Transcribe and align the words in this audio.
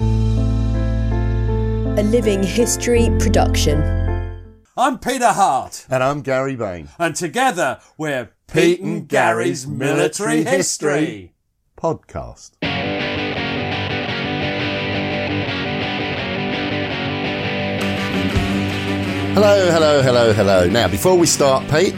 A 0.00 0.04
Living 2.04 2.42
History 2.42 3.10
production. 3.18 3.80
I'm 4.76 4.98
Peter 4.98 5.28
Hart, 5.28 5.86
And 5.90 6.02
I'm 6.02 6.22
Gary 6.22 6.56
Bain. 6.56 6.88
and 6.98 7.14
together 7.14 7.78
we're 7.98 8.30
Pete 8.46 8.80
and 8.80 9.06
Gary's 9.06 9.66
Military 9.66 10.44
History. 10.44 11.34
Podcast. 11.76 12.52
Hello, 19.34 19.70
hello, 19.70 20.02
hello, 20.02 20.32
hello. 20.34 20.68
Now, 20.68 20.88
before 20.88 21.16
we 21.16 21.26
start, 21.26 21.66
Pete, 21.70 21.94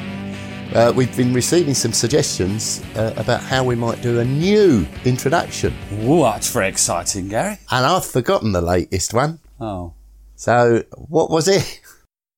uh, 0.74 0.92
we've 0.94 1.16
been 1.16 1.32
receiving 1.32 1.74
some 1.74 1.92
suggestions 1.92 2.82
uh, 2.96 3.14
about 3.16 3.40
how 3.40 3.62
we 3.62 3.76
might 3.76 4.02
do 4.02 4.20
a 4.20 4.24
new 4.24 4.86
introduction. 5.04 5.72
Ooh, 6.02 6.22
that's 6.22 6.52
very 6.52 6.68
exciting, 6.68 7.28
Gary. 7.28 7.58
And 7.70 7.86
I've 7.86 8.04
forgotten 8.04 8.52
the 8.52 8.60
latest 8.60 9.14
one. 9.14 9.38
Oh. 9.60 9.94
So, 10.36 10.82
what 10.96 11.30
was 11.30 11.48
it? 11.48 11.80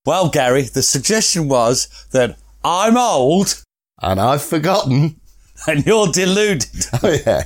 Well, 0.04 0.28
Gary, 0.28 0.62
the 0.62 0.82
suggestion 0.82 1.48
was 1.48 1.88
that 2.12 2.38
I'm 2.62 2.96
old 2.96 3.62
And 4.00 4.20
I've 4.20 4.42
forgotten. 4.42 5.20
and 5.66 5.84
you're 5.86 6.08
deluded. 6.08 6.66
Oh, 7.02 7.16
yeah. 7.26 7.44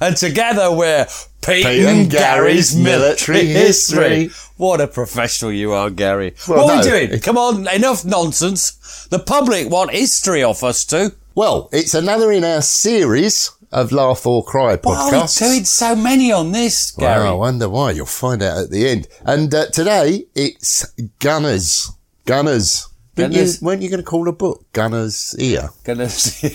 And 0.00 0.16
together 0.16 0.70
we're 0.70 1.06
Pete, 1.44 1.64
Pete 1.64 1.84
and 1.86 2.10
Gary's 2.10 2.76
Military 2.76 3.46
History. 3.46 4.30
What 4.56 4.80
a 4.80 4.86
professional 4.86 5.52
you 5.52 5.72
are, 5.72 5.90
Gary. 5.90 6.34
Well, 6.48 6.64
what 6.64 6.86
are 6.86 6.92
we 6.92 7.06
doing? 7.06 7.20
Come 7.20 7.38
on, 7.38 7.66
enough 7.68 8.04
nonsense. 8.04 9.06
The 9.10 9.18
public 9.18 9.70
want 9.70 9.90
history 9.90 10.42
off 10.42 10.62
us 10.62 10.84
too. 10.84 11.12
Well, 11.34 11.68
it's 11.72 11.94
another 11.94 12.30
in 12.30 12.44
our 12.44 12.62
series 12.62 13.50
of 13.72 13.90
Laugh 13.90 14.24
or 14.26 14.44
Cry 14.44 14.76
Why 14.76 14.94
are 14.96 15.10
we 15.10 15.18
podcasts. 15.18 15.38
doing 15.40 15.64
so 15.64 15.96
many 15.96 16.30
on 16.30 16.52
this, 16.52 16.92
Gary? 16.92 17.24
Well, 17.24 17.32
I 17.32 17.36
wonder 17.36 17.68
why. 17.68 17.90
You'll 17.90 18.06
find 18.06 18.42
out 18.42 18.58
at 18.58 18.70
the 18.70 18.88
end. 18.88 19.08
And 19.24 19.52
uh, 19.54 19.66
today 19.70 20.26
it's 20.34 20.86
Gunners. 21.18 21.90
Gunners. 22.24 22.88
Didn't 23.14 23.32
you, 23.32 23.38
Gunners. 23.38 23.62
weren't 23.62 23.82
you 23.82 23.88
going 23.90 24.02
to 24.02 24.04
call 24.04 24.28
a 24.28 24.32
book 24.32 24.64
Gunners 24.72 25.36
Ear? 25.38 25.70
Gonna 25.84 26.08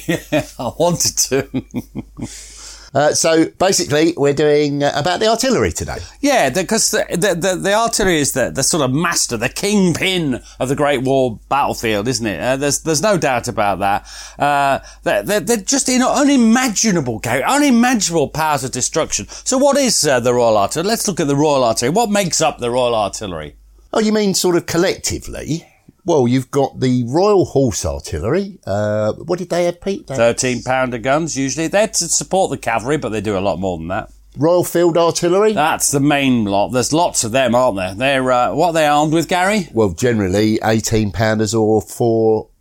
yeah, 0.08 0.46
I 0.60 0.72
wanted 0.78 1.18
to. 1.18 1.64
Uh, 2.94 3.14
so 3.14 3.46
basically, 3.60 4.14
we're 4.18 4.34
doing 4.34 4.84
uh, 4.84 4.92
about 4.96 5.20
the 5.20 5.28
artillery 5.28 5.72
today. 5.72 5.98
yeah, 6.22 6.50
because 6.50 6.92
the, 6.92 7.06
the, 7.12 7.36
the, 7.36 7.56
the 7.56 7.74
artillery 7.74 8.18
is 8.18 8.32
the, 8.32 8.50
the 8.50 8.64
sort 8.64 8.84
of 8.84 8.92
master, 8.92 9.38
the 9.38 9.50
kingpin 9.50 10.42
of 10.60 10.70
the 10.70 10.76
Great 10.76 11.04
War 11.04 11.40
battlefield, 11.50 12.08
isn't 12.08 12.26
it? 12.26 12.42
Uh, 12.42 12.56
there's 12.58 12.82
there's 12.82 13.02
no 13.02 13.18
doubt 13.18 13.48
about 13.48 13.80
that. 13.80 14.08
Uh, 14.40 14.80
they're, 15.04 15.40
they're, 15.40 15.58
just 15.58 15.88
you 15.88 16.00
know, 16.00 16.12
unimaginable, 16.12 17.22
unimaginable 17.24 18.30
powers 18.30 18.64
of 18.64 18.72
destruction. 18.72 19.28
So 19.30 19.58
what 19.58 19.78
is 19.78 20.08
uh, 20.08 20.20
the 20.20 20.34
Royal 20.34 20.58
Artillery? 20.58 20.88
Let's 20.88 21.08
look 21.08 21.20
at 21.20 21.28
the 21.28 21.36
Royal 21.36 21.64
Artillery. 21.64 21.94
What 21.94 22.10
makes 22.10 22.42
up 22.42 22.58
the 22.58 22.72
Royal 22.72 22.96
Artillery? 22.96 23.56
Oh, 23.94 24.00
you 24.00 24.12
mean 24.12 24.34
sort 24.34 24.56
of 24.56 24.66
collectively? 24.66 25.69
Well, 26.10 26.28
you've 26.28 26.50
got 26.50 26.80
the 26.80 27.04
Royal 27.08 27.46
Horse 27.46 27.86
Artillery. 27.86 28.58
Uh, 28.66 29.14
what 29.14 29.38
did 29.38 29.52
they 29.52 29.66
have, 29.66 29.80
Pete? 29.80 30.08
They- 30.08 30.16
13 30.16 30.64
pounder 30.64 30.98
guns 30.98 31.38
usually. 31.38 31.68
They're 31.68 31.88
to 31.88 32.10
support 32.10 32.50
the 32.50 32.58
cavalry, 32.58 32.98
but 32.98 33.10
they 33.10 33.22
do 33.22 33.38
a 33.38 33.40
lot 33.40 33.60
more 33.60 33.78
than 33.78 33.90
that. 33.90 34.10
Royal 34.36 34.64
Field 34.64 34.98
Artillery. 34.98 35.54
That's 35.54 35.92
the 35.92 36.00
main 36.00 36.46
lot. 36.46 36.70
There's 36.70 36.92
lots 36.92 37.24
of 37.24 37.32
them, 37.32 37.54
aren't 37.54 37.78
there? 37.78 37.94
They're, 37.94 38.32
uh, 38.32 38.56
what 38.56 38.70
are 38.70 38.74
they 38.74 38.88
armed 38.88 39.14
with, 39.14 39.28
Gary? 39.28 39.68
well, 39.72 39.90
generally 39.90 40.60
18 40.64 41.12
pounders 41.12 41.54
or 41.54 41.80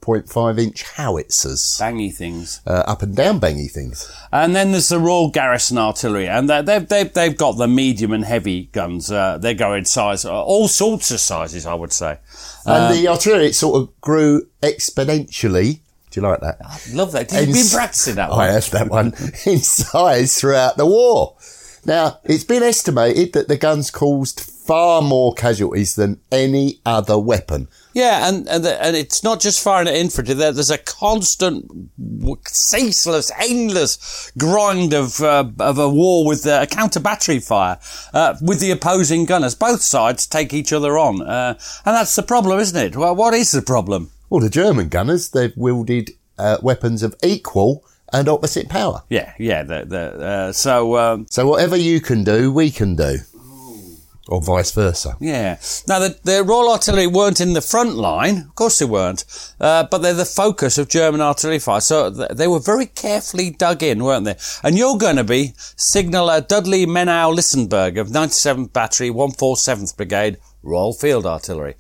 4.5 0.09 0.59
inch 0.59 0.83
howitzers. 0.85 1.61
Bangy 1.81 2.13
things. 2.15 2.61
Uh, 2.67 2.83
up 2.87 3.03
and 3.03 3.15
down 3.15 3.39
bangy 3.41 3.71
things. 3.71 4.11
And 4.33 4.57
then 4.57 4.73
there's 4.73 4.89
the 4.89 4.99
Royal 4.99 5.29
Garrison 5.31 5.77
Artillery, 5.77 6.27
and 6.29 6.49
they- 6.49 6.63
they've, 6.63 6.89
they've, 6.89 7.13
they've 7.13 7.37
got 7.37 7.53
the 7.59 7.69
medium 7.69 8.13
and 8.13 8.25
heavy 8.25 8.65
guns. 8.73 9.13
Uh, 9.13 9.37
they 9.39 9.53
go 9.55 9.75
in 9.75 9.85
size, 9.85 10.25
uh, 10.25 10.33
all 10.43 10.67
sorts 10.69 11.11
of 11.11 11.21
sizes, 11.21 11.67
I 11.67 11.75
would 11.75 11.93
say. 11.93 12.19
And 12.65 12.95
the 12.97 13.09
artillery, 13.09 13.47
it 13.49 13.55
sort 13.55 13.83
of 13.83 14.01
grew 14.01 14.47
exponentially. 14.63 15.81
Do 16.11 16.21
you 16.21 16.27
like 16.27 16.41
that? 16.41 16.59
I 16.65 16.79
love 16.95 17.13
that. 17.13 17.31
You've 17.33 17.49
In 17.49 17.53
been 17.53 17.67
practicing 17.71 18.15
that 18.17 18.31
I 18.31 18.37
one. 18.37 18.49
have 18.51 18.71
that 18.71 18.89
one 18.89 19.07
in 19.47 19.59
size 19.59 20.41
throughout 20.41 20.77
the 20.79 20.87
war. 20.87 21.37
Now, 21.85 22.19
it's 22.25 22.45
been 22.45 22.63
estimated 22.63 23.35
that 23.35 23.49
the 23.49 23.57
guns 23.59 23.91
caused 23.91 24.41
far 24.69 25.01
more 25.01 25.33
casualties 25.33 25.95
than 25.95 26.21
any 26.31 26.79
other 26.84 27.19
weapon. 27.19 27.67
Yeah, 27.95 28.29
and 28.29 28.47
and, 28.49 28.62
the, 28.62 28.84
and 28.84 28.95
it's 28.95 29.25
not 29.25 29.41
just 29.41 29.65
firing 29.65 29.89
at 29.89 29.95
infantry. 29.95 30.34
There, 30.34 30.53
there's 30.53 30.71
a 30.71 30.77
constant, 30.77 31.91
ceaseless, 32.47 33.33
endless 33.41 34.31
grind 34.37 34.93
of 34.93 35.21
uh, 35.23 35.51
of 35.59 35.78
a 35.78 35.89
war 35.89 36.27
with 36.27 36.47
uh, 36.47 36.67
counter 36.67 37.01
battery 37.01 37.41
fire 37.41 37.78
uh, 38.12 38.37
with 38.43 38.61
the 38.61 38.71
opposing 38.71 39.25
gunners. 39.25 39.55
Both 39.55 39.81
sides 39.81 40.27
take 40.27 40.53
each 40.53 40.71
other 40.73 40.99
on, 40.99 41.23
uh, 41.23 41.59
and 41.87 41.97
that's 41.97 42.15
the 42.15 42.23
problem, 42.23 42.61
isn't 42.61 42.77
it? 42.77 42.95
Well, 42.95 43.17
what 43.17 43.33
is 43.33 43.51
the 43.53 43.62
problem? 43.62 44.11
Well, 44.28 44.43
the 44.43 44.51
German 44.51 44.91
gunners, 44.91 45.31
they've 45.31 45.57
wielded 45.57 46.11
uh, 46.39 46.59
weapons 46.62 47.03
of 47.03 47.17
equal 47.25 47.83
and 48.12 48.28
opposite 48.28 48.69
power. 48.69 49.03
Yeah, 49.09 49.33
yeah. 49.39 49.62
The, 49.62 49.84
the, 49.87 50.25
uh, 50.25 50.53
so 50.53 50.97
um, 50.99 51.27
So 51.31 51.47
whatever 51.47 51.77
you 51.77 52.01
can 52.01 52.25
do, 52.25 52.53
we 52.53 52.71
can 52.71 52.95
do. 52.97 53.19
Or 54.28 54.43
vice 54.43 54.72
versa. 54.72 55.16
Yeah. 55.21 55.59
Now, 55.87 56.00
the, 56.00 56.19
the 56.22 56.44
Royal 56.44 56.71
Artillery 56.71 57.06
weren't 57.06 57.41
in 57.41 57.55
the 57.55 57.62
front 57.62 57.94
line. 57.94 58.41
Of 58.49 58.55
course 58.55 58.78
they 58.78 58.84
weren't. 58.84 59.25
Uh, 59.59 59.84
but 59.91 59.99
they're 59.99 60.12
the 60.12 60.27
focus 60.27 60.77
of 60.77 60.91
German 60.91 61.22
artillery 61.22 61.59
fire. 61.59 61.81
So 61.81 62.12
th- 62.12 62.33
they 62.33 62.47
were 62.47 62.61
very 62.61 62.84
carefully 62.84 63.49
dug 63.49 63.83
in, 63.83 64.05
weren't 64.05 64.27
they? 64.27 64.37
And 64.62 64.77
you're 64.77 64.99
going 64.99 65.16
to 65.16 65.25
be 65.25 65.55
Signaller 65.56 66.43
Dudley 66.43 66.84
Menaud 66.84 67.34
Lissenburg 67.37 67.99
of 67.99 68.09
97th 68.09 68.71
Battery, 68.75 69.09
147th 69.09 69.97
Brigade, 69.97 70.37
Royal 70.62 70.93
Field 70.93 71.25
Artillery. 71.25 71.77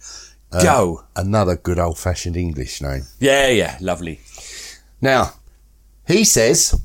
Go. 0.50 1.04
Another 1.14 1.56
good 1.56 1.78
old 1.78 1.98
fashioned 1.98 2.36
English 2.36 2.80
name. 2.80 3.02
Yeah, 3.20 3.48
yeah. 3.48 3.76
Lovely. 3.80 4.20
Now, 5.02 5.34
he 6.06 6.24
says 6.24 6.80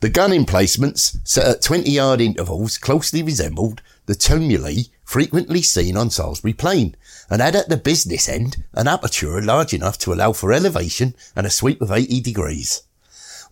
the 0.00 0.08
gun 0.08 0.32
emplacements 0.32 1.18
set 1.22 1.46
at 1.46 1.62
20 1.62 1.88
yard 1.90 2.20
intervals 2.20 2.78
closely 2.78 3.22
resembled 3.22 3.82
the 4.06 4.14
tumuli 4.14 4.90
frequently 5.04 5.62
seen 5.62 5.96
on 5.96 6.10
Salisbury 6.10 6.52
Plain 6.52 6.96
and 7.28 7.42
had 7.42 7.54
at 7.54 7.68
the 7.68 7.76
business 7.76 8.28
end 8.28 8.64
an 8.72 8.88
aperture 8.88 9.42
large 9.42 9.74
enough 9.74 9.98
to 9.98 10.12
allow 10.12 10.32
for 10.32 10.52
elevation 10.52 11.14
and 11.34 11.46
a 11.46 11.50
sweep 11.50 11.82
of 11.82 11.92
80 11.92 12.20
degrees. 12.20 12.82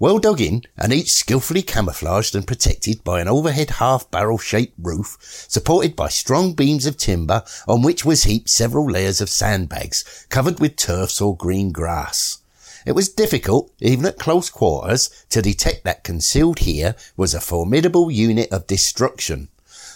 Well 0.00 0.18
dug 0.18 0.40
in 0.40 0.62
and 0.76 0.92
each 0.92 1.12
skillfully 1.12 1.62
camouflaged 1.62 2.34
and 2.34 2.46
protected 2.46 3.04
by 3.04 3.20
an 3.20 3.28
overhead 3.28 3.70
half 3.70 4.10
barrel 4.10 4.38
shaped 4.38 4.74
roof 4.78 5.16
supported 5.48 5.94
by 5.94 6.08
strong 6.08 6.52
beams 6.52 6.86
of 6.86 6.96
timber 6.96 7.44
on 7.68 7.82
which 7.82 8.04
was 8.04 8.24
heaped 8.24 8.50
several 8.50 8.90
layers 8.90 9.20
of 9.20 9.28
sandbags 9.28 10.26
covered 10.30 10.58
with 10.58 10.76
turfs 10.76 11.20
or 11.20 11.36
green 11.36 11.70
grass. 11.70 12.38
It 12.84 12.92
was 12.92 13.08
difficult, 13.08 13.70
even 13.80 14.04
at 14.04 14.18
close 14.18 14.50
quarters, 14.50 15.08
to 15.30 15.40
detect 15.40 15.84
that 15.84 16.04
concealed 16.04 16.58
here 16.60 16.96
was 17.16 17.32
a 17.32 17.40
formidable 17.40 18.10
unit 18.10 18.52
of 18.52 18.66
destruction. 18.66 19.48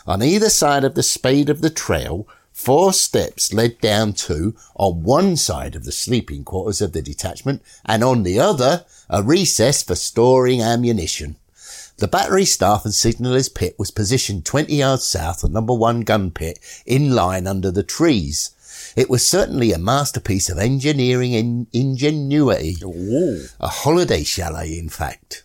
On 0.08 0.22
either 0.22 0.48
side 0.48 0.84
of 0.84 0.94
the 0.94 1.02
spade 1.02 1.50
of 1.50 1.60
the 1.60 1.68
trail, 1.68 2.26
four 2.50 2.94
steps 2.94 3.52
led 3.52 3.78
down 3.78 4.14
to, 4.14 4.56
on 4.74 5.02
one 5.02 5.36
side 5.36 5.76
of 5.76 5.84
the 5.84 5.92
sleeping 5.92 6.44
quarters 6.44 6.80
of 6.80 6.94
the 6.94 7.02
detachment, 7.02 7.60
and 7.84 8.02
on 8.02 8.22
the 8.22 8.40
other, 8.40 8.86
a 9.10 9.22
recess 9.22 9.82
for 9.82 9.94
storing 9.94 10.62
ammunition. 10.62 11.36
The 11.98 12.08
battery 12.08 12.46
staff 12.46 12.86
and 12.86 12.94
signaller's 12.94 13.50
pit 13.50 13.74
was 13.78 13.90
positioned 13.90 14.46
20 14.46 14.76
yards 14.76 15.04
south 15.04 15.44
of 15.44 15.52
number 15.52 15.74
one 15.74 16.00
gun 16.00 16.30
pit 16.30 16.58
in 16.86 17.14
line 17.14 17.46
under 17.46 17.70
the 17.70 17.82
trees. 17.82 18.52
It 18.96 19.10
was 19.10 19.28
certainly 19.28 19.72
a 19.72 19.78
masterpiece 19.78 20.48
of 20.48 20.56
engineering 20.56 21.34
and 21.34 21.66
ingenuity. 21.74 22.76
A 23.60 23.68
holiday 23.68 24.24
chalet, 24.24 24.78
in 24.78 24.88
fact. 24.88 25.44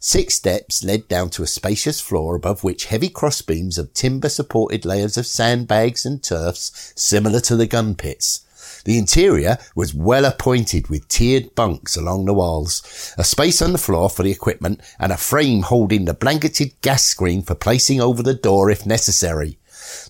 Six 0.00 0.36
steps 0.36 0.84
led 0.84 1.08
down 1.08 1.30
to 1.30 1.42
a 1.42 1.46
spacious 1.48 2.00
floor 2.00 2.36
above 2.36 2.62
which 2.62 2.84
heavy 2.84 3.08
crossbeams 3.08 3.78
of 3.78 3.92
timber 3.94 4.28
supported 4.28 4.84
layers 4.84 5.16
of 5.16 5.26
sandbags 5.26 6.06
and 6.06 6.22
turfs 6.22 6.92
similar 6.94 7.40
to 7.40 7.56
the 7.56 7.66
gun 7.66 7.96
pits. 7.96 8.42
The 8.84 8.96
interior 8.96 9.58
was 9.74 9.94
well 9.94 10.24
appointed 10.24 10.88
with 10.88 11.08
tiered 11.08 11.54
bunks 11.56 11.96
along 11.96 12.26
the 12.26 12.34
walls, 12.34 13.12
a 13.18 13.24
space 13.24 13.60
on 13.60 13.72
the 13.72 13.78
floor 13.78 14.08
for 14.08 14.22
the 14.22 14.30
equipment, 14.30 14.80
and 15.00 15.10
a 15.10 15.16
frame 15.16 15.62
holding 15.62 16.04
the 16.04 16.14
blanketed 16.14 16.80
gas 16.80 17.04
screen 17.04 17.42
for 17.42 17.56
placing 17.56 18.00
over 18.00 18.22
the 18.22 18.34
door 18.34 18.70
if 18.70 18.86
necessary. 18.86 19.58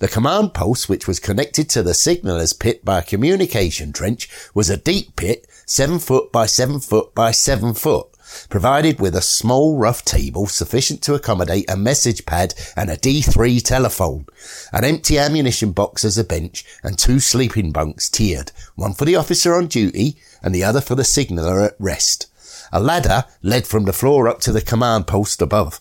The 0.01 0.09
command 0.09 0.53
post, 0.53 0.91
which 0.91 1.09
was 1.09 1.19
connected 1.19 1.71
to 1.71 1.83
the 1.83 1.95
signaller's 1.95 2.53
pit 2.53 2.85
by 2.85 2.99
a 2.99 3.03
communication 3.03 3.93
trench, 3.95 4.29
was 4.53 4.69
a 4.69 4.77
deep 4.77 5.17
pit, 5.17 5.47
seven 5.65 5.99
foot 5.99 6.31
by 6.31 6.45
seven 6.45 6.79
foot 6.81 7.15
by 7.15 7.31
seven 7.31 7.73
foot, 7.73 8.09
provided 8.49 9.01
with 9.01 9.15
a 9.15 9.23
small 9.23 9.77
rough 9.77 10.05
table 10.05 10.47
sufficient 10.47 11.03
to 11.03 11.15
accommodate 11.15 11.71
a 11.71 11.77
message 11.77 12.27
pad 12.27 12.55
and 12.77 12.91
a 12.91 12.97
D3 12.97 13.63
telephone, 13.63 14.27
an 14.73 14.85
empty 14.85 15.19
ammunition 15.19 15.73
box 15.73 16.05
as 16.05 16.19
a 16.19 16.25
bench, 16.25 16.65
and 16.83 16.99
two 16.99 17.21
sleeping 17.21 17.73
bunks 17.73 18.09
tiered, 18.09 18.53
one 18.75 18.95
for 18.95 19.05
the 19.05 19.17
officer 19.17 19.55
on 19.55 19.67
duty 19.67 20.17
and 20.43 20.55
the 20.55 20.65
other 20.65 20.81
for 20.81 20.95
the 20.95 21.05
signaller 21.05 21.63
at 21.63 21.75
rest. 21.79 22.27
A 22.73 22.81
ladder 22.81 23.25
led 23.43 23.67
from 23.67 23.85
the 23.85 23.93
floor 23.93 24.29
up 24.29 24.41
to 24.41 24.53
the 24.53 24.61
command 24.61 25.07
post 25.07 25.41
above, 25.41 25.81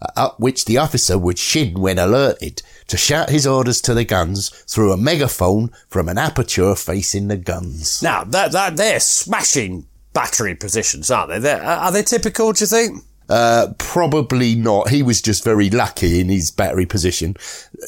uh, 0.00 0.12
up 0.16 0.40
which 0.40 0.64
the 0.64 0.78
officer 0.78 1.18
would 1.18 1.38
shin 1.38 1.80
when 1.80 1.98
alerted 1.98 2.62
to 2.86 2.96
shout 2.96 3.30
his 3.30 3.46
orders 3.46 3.80
to 3.82 3.94
the 3.94 4.04
guns 4.04 4.48
through 4.48 4.92
a 4.92 4.96
megaphone 4.96 5.70
from 5.88 6.08
an 6.08 6.18
aperture 6.18 6.74
facing 6.74 7.28
the 7.28 7.36
guns. 7.36 8.02
Now, 8.02 8.24
that, 8.24 8.52
that, 8.52 8.76
they're 8.76 9.00
smashing 9.00 9.86
battery 10.18 10.56
positions, 10.56 11.12
aren't 11.12 11.30
they? 11.30 11.38
They're, 11.38 11.62
are 11.62 11.92
they 11.92 12.02
typical, 12.02 12.52
do 12.52 12.64
you 12.64 12.66
think? 12.66 13.04
Uh, 13.28 13.68
probably 13.78 14.56
not. 14.56 14.88
He 14.88 15.00
was 15.00 15.22
just 15.22 15.44
very 15.44 15.70
lucky 15.70 16.18
in 16.18 16.28
his 16.28 16.50
battery 16.50 16.86
position. 16.86 17.36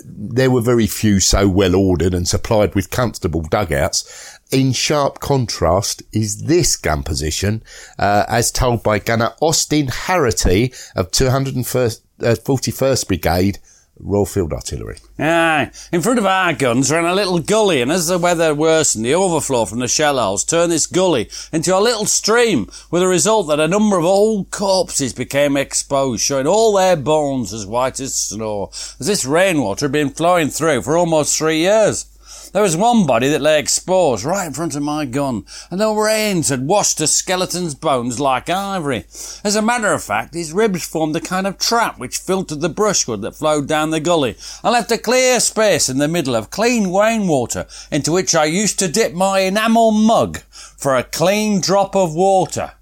There 0.05 0.49
were 0.49 0.61
very 0.61 0.87
few 0.87 1.19
so 1.19 1.49
well 1.49 1.75
ordered 1.75 2.15
and 2.15 2.29
supplied 2.29 2.77
with 2.77 2.91
comfortable 2.91 3.43
dugouts. 3.43 4.39
In 4.53 4.71
sharp 4.71 5.19
contrast 5.19 6.05
is 6.13 6.45
this 6.45 6.77
gun 6.77 7.03
position, 7.03 7.65
uh, 7.99 8.27
as 8.29 8.53
told 8.53 8.85
by 8.85 9.01
gunner 9.01 9.33
Austin 9.41 9.89
Harrity 9.89 10.73
of 10.95 11.11
241st 11.11 13.03
uh, 13.03 13.07
Brigade, 13.09 13.59
Royal 14.03 14.27
Field 14.27 14.53
Artillery. 14.53 14.99
Aye. 15.19 15.71
In 15.93 16.03
front 16.03 16.19
of 16.19 16.27
our 16.27 16.53
guns 16.53 16.91
ran 16.91 17.05
a 17.05 17.15
little 17.15 17.39
gully, 17.39 17.83
and 17.83 17.93
as 17.93 18.07
the 18.07 18.19
weather 18.19 18.55
worsened, 18.55 19.05
the 19.05 19.15
overflow 19.15 19.65
from 19.65 19.81
the 19.81 19.89
shell 19.89 20.19
holes 20.19 20.45
turned 20.45 20.73
this 20.73 20.87
gully 20.87 21.29
into 21.53 21.77
a 21.77 21.81
little 21.81 22.07
stream, 22.07 22.71
with 22.91 23.03
the 23.03 23.09
result 23.09 23.49
that 23.49 23.61
a 23.61 23.69
number 23.69 23.99
of 23.99 24.05
old 24.05 24.51
corpses 24.51 25.13
became 25.13 25.57
exposed, 25.57 26.23
showing 26.23 26.47
all 26.47 26.75
their 26.75 26.97
bones 26.97 27.53
as 27.53 27.67
white 27.67 28.01
as 28.01 28.15
snow, 28.15 28.71
as 28.73 29.07
this 29.07 29.25
rainwater 29.25 29.85
had 29.85 29.93
been 29.93 30.11
flowing 30.11 30.49
through 30.49 30.83
for 30.83 30.97
almost 30.97 31.37
three 31.37 31.59
years. 31.59 32.07
There 32.53 32.63
was 32.63 32.77
one 32.77 33.07
body 33.07 33.29
that 33.29 33.41
lay 33.41 33.59
exposed 33.61 34.25
right 34.25 34.47
in 34.47 34.53
front 34.53 34.75
of 34.75 34.83
my 34.83 35.05
gun, 35.05 35.45
and 35.71 35.81
the 35.81 35.93
rains 35.93 36.49
had 36.49 36.67
washed 36.67 36.99
the 36.99 37.07
skeleton's 37.07 37.75
bones 37.77 38.19
like 38.19 38.51
ivory. 38.51 39.05
As 39.45 39.55
a 39.57 39.63
matter 39.63 39.93
of 39.93 40.03
fact, 40.03 40.35
his 40.35 40.53
ribs 40.53 40.85
formed 40.87 41.15
a 41.15 41.21
kind 41.21 41.47
of 41.47 41.59
trap 41.59 41.99
which 41.99 42.19
filtered 42.19 42.61
the 42.61 42.69
brushwood 42.69 43.23
that 43.23 43.37
flowed 43.37 43.69
down 43.69 43.91
the 43.91 44.01
gully, 44.01 44.37
and 44.65 44.73
left 44.73 44.91
a 44.91 44.99
clear 44.99 45.39
space 45.39 45.89
in 45.89 45.99
the 45.99 46.09
middle 46.09 46.35
of 46.35 46.51
clean 46.51 46.93
rainwater, 46.93 47.67
into 47.93 48.11
which 48.13 48.35
I 48.35 48.47
used 48.47 48.79
to 48.81 48.89
dip 48.89 49.13
my 49.15 49.41
enamel 49.41 49.93
mug 49.93 50.39
for 50.77 50.97
a 50.97 51.05
clean 51.05 51.61
drop 51.61 51.95
of 51.95 52.15
water. 52.15 52.73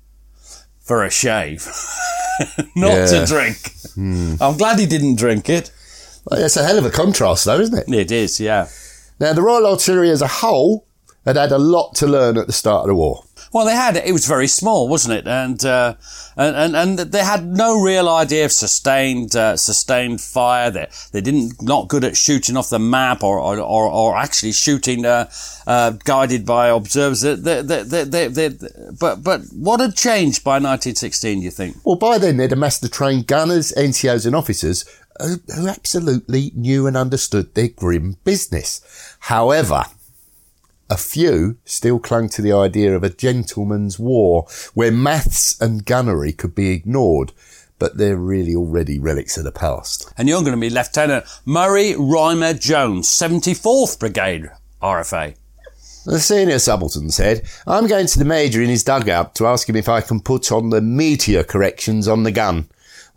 For 0.80 1.04
a 1.04 1.10
shave. 1.10 1.66
Not 2.74 2.92
Yeah. 2.94 3.06
to 3.06 3.26
drink. 3.26 3.72
Hmm. 3.94 4.36
I'm 4.40 4.56
glad 4.56 4.78
he 4.78 4.86
didn't 4.86 5.16
drink 5.16 5.50
it. 5.50 5.70
Well, 6.24 6.40
that's 6.40 6.56
a 6.56 6.64
hell 6.64 6.78
of 6.78 6.86
a 6.86 6.90
contrast, 6.90 7.44
though, 7.44 7.60
isn't 7.60 7.76
it? 7.78 7.94
It 7.94 8.10
is, 8.10 8.40
yeah. 8.40 8.68
Now, 9.20 9.32
the 9.32 9.42
Royal 9.42 9.66
Artillery 9.66 10.10
as 10.10 10.22
a 10.22 10.28
whole 10.28 10.86
had 11.24 11.36
had 11.36 11.52
a 11.52 11.58
lot 11.58 11.94
to 11.96 12.06
learn 12.06 12.38
at 12.38 12.46
the 12.46 12.52
start 12.52 12.82
of 12.82 12.88
the 12.88 12.94
war. 12.94 13.24
Well, 13.52 13.64
they 13.64 13.74
had 13.74 13.96
it 13.96 14.12
was 14.12 14.26
very 14.26 14.46
small, 14.46 14.88
wasn't 14.88 15.14
it? 15.14 15.26
And 15.26 15.64
uh, 15.64 15.94
and, 16.36 16.76
and 16.76 16.98
they 16.98 17.24
had 17.24 17.46
no 17.46 17.80
real 17.80 18.08
idea 18.08 18.44
of 18.44 18.52
sustained 18.52 19.34
uh, 19.34 19.56
sustained 19.56 20.20
fire. 20.20 20.70
They 20.70 20.86
they 21.12 21.20
didn't 21.20 21.62
not 21.62 21.88
good 21.88 22.04
at 22.04 22.16
shooting 22.16 22.56
off 22.56 22.68
the 22.68 22.78
map 22.78 23.22
or 23.22 23.38
or, 23.38 23.58
or, 23.58 23.88
or 23.88 24.16
actually 24.16 24.52
shooting 24.52 25.06
uh, 25.06 25.30
uh, 25.66 25.92
guided 26.04 26.44
by 26.44 26.68
observers. 26.68 27.22
They, 27.22 27.34
they, 27.36 27.62
they, 27.62 28.04
they, 28.04 28.28
they, 28.28 28.50
but 28.98 29.22
but 29.22 29.42
what 29.52 29.80
had 29.80 29.96
changed 29.96 30.44
by 30.44 30.56
1916? 30.56 31.38
Do 31.38 31.44
you 31.44 31.50
think? 31.50 31.76
Well, 31.84 31.96
by 31.96 32.18
then 32.18 32.36
they'd 32.36 32.52
amassed 32.52 32.82
the 32.82 32.88
trained 32.88 33.26
gunners, 33.26 33.72
NCOs 33.76 34.26
and 34.26 34.36
officers 34.36 34.84
who, 35.20 35.68
absolutely 35.68 36.52
knew 36.54 36.86
and 36.86 36.96
understood 36.96 37.54
their 37.54 37.68
grim 37.68 38.16
business. 38.24 39.16
However, 39.20 39.84
a 40.90 40.96
few 40.96 41.58
still 41.64 41.98
clung 41.98 42.28
to 42.30 42.42
the 42.42 42.52
idea 42.52 42.96
of 42.96 43.04
a 43.04 43.10
gentleman's 43.10 43.98
war 43.98 44.46
where 44.74 44.90
maths 44.92 45.60
and 45.60 45.84
gunnery 45.84 46.32
could 46.32 46.54
be 46.54 46.70
ignored, 46.70 47.32
but 47.78 47.98
they're 47.98 48.16
really 48.16 48.54
already 48.54 48.98
relics 48.98 49.36
of 49.36 49.44
the 49.44 49.52
past. 49.52 50.12
And 50.16 50.28
you're 50.28 50.42
going 50.42 50.54
to 50.54 50.60
be 50.60 50.70
Lieutenant 50.70 51.26
Murray 51.44 51.94
Rymer 51.96 52.54
Jones, 52.54 53.08
74th 53.08 53.98
Brigade 53.98 54.50
RFA. 54.82 55.36
The 56.06 56.20
senior 56.20 56.58
subaltern 56.58 57.10
said, 57.10 57.46
I'm 57.66 57.86
going 57.86 58.06
to 58.06 58.18
the 58.18 58.24
major 58.24 58.62
in 58.62 58.70
his 58.70 58.82
dugout 58.82 59.34
to 59.34 59.46
ask 59.46 59.68
him 59.68 59.76
if 59.76 59.90
I 59.90 60.00
can 60.00 60.20
put 60.20 60.50
on 60.50 60.70
the 60.70 60.80
meteor 60.80 61.44
corrections 61.44 62.08
on 62.08 62.22
the 62.22 62.32
gun. 62.32 62.68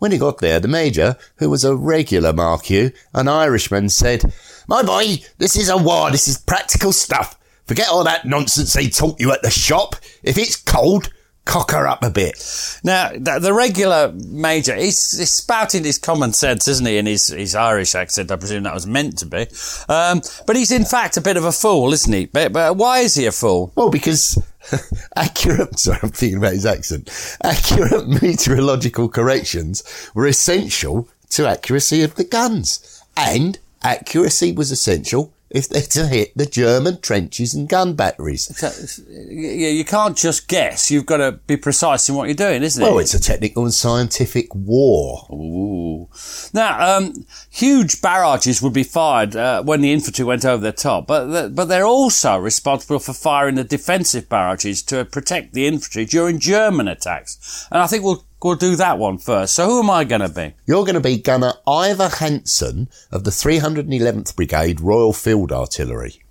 When 0.02 0.10
he 0.10 0.18
got 0.18 0.38
there, 0.38 0.58
the 0.58 0.66
major, 0.66 1.16
who 1.36 1.48
was 1.48 1.62
a 1.62 1.76
regular 1.76 2.32
Mark 2.32 2.68
you, 2.68 2.90
an 3.14 3.28
Irishman, 3.28 3.88
said, 3.88 4.34
My 4.66 4.82
boy, 4.82 5.18
this 5.38 5.56
is 5.56 5.68
a 5.68 5.76
war, 5.76 6.10
this 6.10 6.26
is 6.26 6.38
practical 6.38 6.90
stuff. 6.90 7.38
Forget 7.66 7.88
all 7.88 8.02
that 8.02 8.24
nonsense 8.24 8.72
they 8.72 8.88
taught 8.88 9.20
you 9.20 9.30
at 9.30 9.42
the 9.42 9.50
shop. 9.50 9.94
If 10.24 10.38
it's 10.38 10.56
cold, 10.56 11.12
cock 11.44 11.70
her 11.70 11.86
up 11.86 12.02
a 12.02 12.10
bit. 12.10 12.34
Now, 12.82 13.10
the, 13.12 13.38
the 13.40 13.54
regular 13.54 14.12
major, 14.12 14.74
he's, 14.74 15.16
he's 15.16 15.32
spouting 15.32 15.84
his 15.84 15.98
common 15.98 16.32
sense, 16.32 16.66
isn't 16.66 16.84
he, 16.84 16.98
in 16.98 17.06
his, 17.06 17.28
his 17.28 17.54
Irish 17.54 17.94
accent? 17.94 18.32
I 18.32 18.36
presume 18.36 18.64
that 18.64 18.74
was 18.74 18.88
meant 18.88 19.18
to 19.18 19.26
be. 19.26 19.46
Um, 19.88 20.20
but 20.48 20.56
he's 20.56 20.72
in 20.72 20.84
fact 20.84 21.16
a 21.16 21.20
bit 21.20 21.36
of 21.36 21.44
a 21.44 21.52
fool, 21.52 21.92
isn't 21.92 22.12
he? 22.12 22.26
But, 22.26 22.52
but 22.52 22.76
why 22.76 22.98
is 22.98 23.14
he 23.14 23.26
a 23.26 23.32
fool? 23.32 23.72
Well, 23.76 23.88
because 23.88 24.36
accurate, 25.16 25.78
sorry, 25.78 25.98
I'm 26.02 26.10
thinking 26.10 26.38
about 26.38 26.52
his 26.52 26.66
accent. 26.66 27.10
Accurate 27.42 28.08
meteorological 28.22 29.08
corrections 29.08 29.82
were 30.14 30.26
essential 30.26 31.08
to 31.30 31.46
accuracy 31.46 32.02
of 32.02 32.14
the 32.14 32.24
guns. 32.24 33.02
And 33.16 33.58
accuracy 33.82 34.52
was 34.52 34.70
essential 34.70 35.32
if 35.52 35.68
they're 35.68 35.82
to 35.82 36.06
hit 36.06 36.36
the 36.36 36.46
German 36.46 37.00
trenches 37.00 37.54
and 37.54 37.68
gun 37.68 37.94
batteries. 37.94 38.56
So, 38.56 38.70
yeah, 39.06 39.68
you 39.68 39.84
can't 39.84 40.16
just 40.16 40.48
guess. 40.48 40.90
You've 40.90 41.06
got 41.06 41.18
to 41.18 41.32
be 41.32 41.56
precise 41.56 42.08
in 42.08 42.14
what 42.14 42.28
you're 42.28 42.34
doing, 42.34 42.62
isn't 42.62 42.82
it? 42.82 42.86
Well, 42.86 42.98
it's 42.98 43.14
a 43.14 43.20
technical 43.20 43.64
and 43.64 43.74
scientific 43.74 44.54
war. 44.54 45.26
Ooh. 45.30 46.08
Now, 46.54 46.96
um, 46.96 47.26
huge 47.50 48.00
barrages 48.00 48.62
would 48.62 48.72
be 48.72 48.82
fired 48.82 49.36
uh, 49.36 49.62
when 49.62 49.82
the 49.82 49.92
infantry 49.92 50.24
went 50.24 50.44
over 50.44 50.62
the 50.62 50.72
top, 50.72 51.06
but 51.06 51.30
th- 51.30 51.54
but 51.54 51.66
they're 51.66 51.86
also 51.86 52.36
responsible 52.36 52.98
for 52.98 53.12
firing 53.12 53.56
the 53.56 53.64
defensive 53.64 54.28
barrages 54.28 54.82
to 54.84 55.04
protect 55.04 55.52
the 55.52 55.66
infantry 55.66 56.06
during 56.06 56.38
German 56.38 56.88
attacks. 56.88 57.68
And 57.70 57.82
I 57.82 57.86
think 57.86 58.04
we'll 58.04 58.24
we'll 58.44 58.56
do 58.56 58.76
that 58.76 58.98
one 58.98 59.18
first. 59.18 59.54
So 59.54 59.66
who 59.66 59.82
am 59.82 59.90
I 59.90 60.04
going 60.04 60.20
to 60.20 60.28
be? 60.28 60.54
You're 60.66 60.84
going 60.84 60.94
to 60.94 61.00
be 61.00 61.18
Gunner 61.18 61.54
Ivor 61.66 62.08
Hanson 62.08 62.88
of 63.10 63.24
the 63.24 63.30
311th 63.30 64.36
Brigade 64.36 64.80
Royal 64.80 65.12
Field 65.12 65.52
Artillery. 65.52 66.22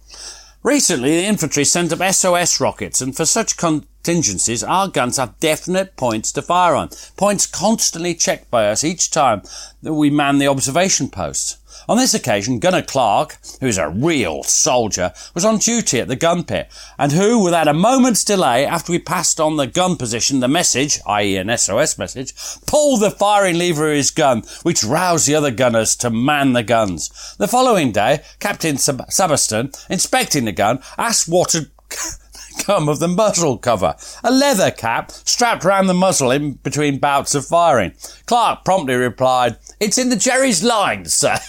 Recently, 0.63 1.15
the 1.15 1.25
infantry 1.25 1.65
sent 1.65 1.91
up 1.91 2.13
SOS 2.13 2.61
rockets, 2.61 3.01
and 3.01 3.15
for 3.17 3.25
such 3.25 3.57
contingencies, 3.57 4.63
our 4.63 4.87
guns 4.87 5.17
have 5.17 5.39
definite 5.39 5.95
points 5.95 6.31
to 6.33 6.43
fire 6.43 6.75
on. 6.75 6.89
Points 7.17 7.47
constantly 7.47 8.13
checked 8.13 8.51
by 8.51 8.67
us 8.67 8.83
each 8.83 9.09
time 9.09 9.41
that 9.81 9.95
we 9.95 10.11
man 10.11 10.37
the 10.37 10.47
observation 10.47 11.09
posts. 11.09 11.57
On 11.89 11.97
this 11.97 12.13
occasion, 12.13 12.59
Gunner 12.59 12.81
Clark, 12.81 13.37
who's 13.59 13.77
a 13.77 13.89
real 13.89 14.43
soldier, 14.43 15.13
was 15.33 15.43
on 15.43 15.57
duty 15.57 15.99
at 15.99 16.07
the 16.07 16.15
gun 16.15 16.43
pit, 16.43 16.71
and 16.97 17.11
who, 17.11 17.43
without 17.43 17.67
a 17.67 17.73
moment's 17.73 18.23
delay, 18.23 18.65
after 18.65 18.91
we 18.91 18.99
passed 18.99 19.39
on 19.39 19.57
the 19.57 19.67
gun 19.67 19.97
position 19.97 20.39
the 20.39 20.47
message, 20.47 20.99
i.e. 21.07 21.37
an 21.37 21.55
SOS 21.57 21.97
message, 21.97 22.33
pulled 22.67 23.01
the 23.01 23.11
firing 23.11 23.57
lever 23.57 23.89
of 23.89 23.95
his 23.95 24.11
gun, 24.11 24.43
which 24.63 24.83
roused 24.83 25.27
the 25.27 25.35
other 25.35 25.51
gunners 25.51 25.95
to 25.97 26.09
man 26.09 26.53
the 26.53 26.63
guns. 26.63 27.35
The 27.37 27.47
following 27.47 27.91
day, 27.91 28.21
Captain 28.39 28.75
Sabaston, 28.75 29.75
inspecting 29.89 30.45
the 30.45 30.51
gun, 30.51 30.79
asked 30.97 31.27
what 31.27 31.53
had 31.53 31.71
come 32.59 32.89
of 32.89 32.99
the 32.99 33.07
muzzle 33.07 33.57
cover, 33.57 33.95
a 34.23 34.31
leather 34.31 34.71
cap 34.71 35.11
strapped 35.11 35.63
round 35.63 35.89
the 35.89 35.93
muzzle 35.93 36.31
in 36.31 36.53
between 36.53 36.99
bouts 36.99 37.35
of 37.35 37.45
firing. 37.45 37.93
Clark 38.25 38.63
promptly 38.63 38.95
replied, 38.95 39.57
It's 39.79 39.97
in 39.97 40.09
the 40.09 40.15
Jerry's 40.15 40.63
line, 40.63 41.05
sir. 41.05 41.37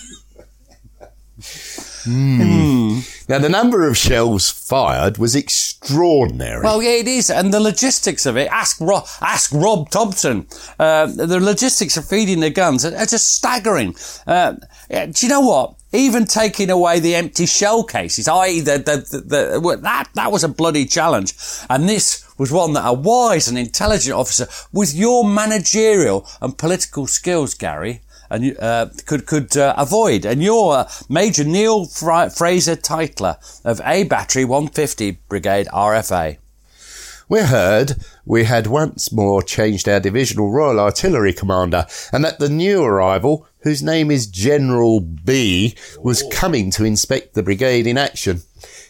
Now, 2.07 3.39
the 3.39 3.49
number 3.49 3.87
of 3.87 3.97
shells 3.97 4.51
fired 4.51 5.19
was 5.19 5.37
extraordinary. 5.37 6.63
Well, 6.63 6.83
yeah, 6.83 6.97
it 6.97 7.09
is, 7.09 7.31
and 7.31 7.55
the 7.55 7.61
logistics 7.61 8.27
of 8.27 8.37
it. 8.37 8.49
Ask 8.51 8.81
Rob, 8.81 9.07
ask 9.21 9.53
Rob 9.53 9.91
Thompson. 9.91 10.47
Uh, 10.79 11.07
the 11.07 11.41
logistics 11.41 11.97
of 11.97 12.07
feeding 12.07 12.41
the 12.41 12.51
guns 12.51 12.85
are, 12.85 12.97
are 12.97 13.07
just 13.07 13.35
staggering. 13.35 13.95
Uh, 14.27 14.57
do 14.91 15.13
you 15.21 15.29
know 15.29 15.41
what? 15.41 15.77
Even 15.93 16.25
taking 16.25 16.71
away 16.71 17.01
the 17.01 17.15
empty 17.15 17.47
shell 17.47 17.85
cases, 17.85 18.27
i.e., 18.27 18.61
the, 18.61 18.79
the, 18.79 19.19
the, 19.19 19.61
the, 19.61 19.77
that 19.83 20.09
that 20.15 20.33
was 20.33 20.43
a 20.43 20.49
bloody 20.49 20.87
challenge, 20.87 21.35
and 21.69 21.89
this 21.89 22.27
was 22.39 22.51
one 22.51 22.73
that 22.73 22.87
a 22.87 22.93
wise 22.93 23.47
and 23.47 23.59
intelligent 23.59 24.17
officer 24.17 24.47
with 24.73 24.95
your 24.95 25.25
managerial 25.25 26.27
and 26.41 26.57
political 26.59 27.07
skills, 27.07 27.55
Gary, 27.55 28.01
and 28.33 28.57
uh, 28.59 28.89
could 29.07 29.27
could 29.27 29.57
uh, 29.57 29.75
avoid. 29.77 30.25
And 30.25 30.43
you're 30.43 30.73
uh, 30.73 30.91
Major 31.09 31.45
Neil 31.45 31.85
Fra- 31.85 32.31
Fraser 32.31 32.77
Tytler 32.77 33.37
of 33.65 33.81
A 33.85 34.05
Battery 34.05 34.45
150 34.45 35.13
Brigade 35.29 35.69
RFA. 35.69 36.39
We 37.33 37.41
heard 37.41 37.97
we 38.27 38.45
had 38.45 38.67
once 38.67 39.11
more 39.11 39.43
changed 39.43 39.89
our 39.89 40.01
divisional 40.01 40.51
Royal 40.51 40.79
Artillery 40.79 41.33
commander, 41.33 41.87
and 42.13 42.23
that 42.27 42.39
the 42.39 42.51
new 42.51 42.83
arrival, 42.83 43.47
whose 43.61 43.83
name 43.83 44.11
is 44.11 44.27
General 44.27 45.01
B, 45.01 45.75
was 46.03 46.23
coming 46.31 46.71
to 46.73 46.85
inspect 46.85 47.33
the 47.33 47.43
brigade 47.43 47.87
in 47.87 47.97
action. 47.97 48.43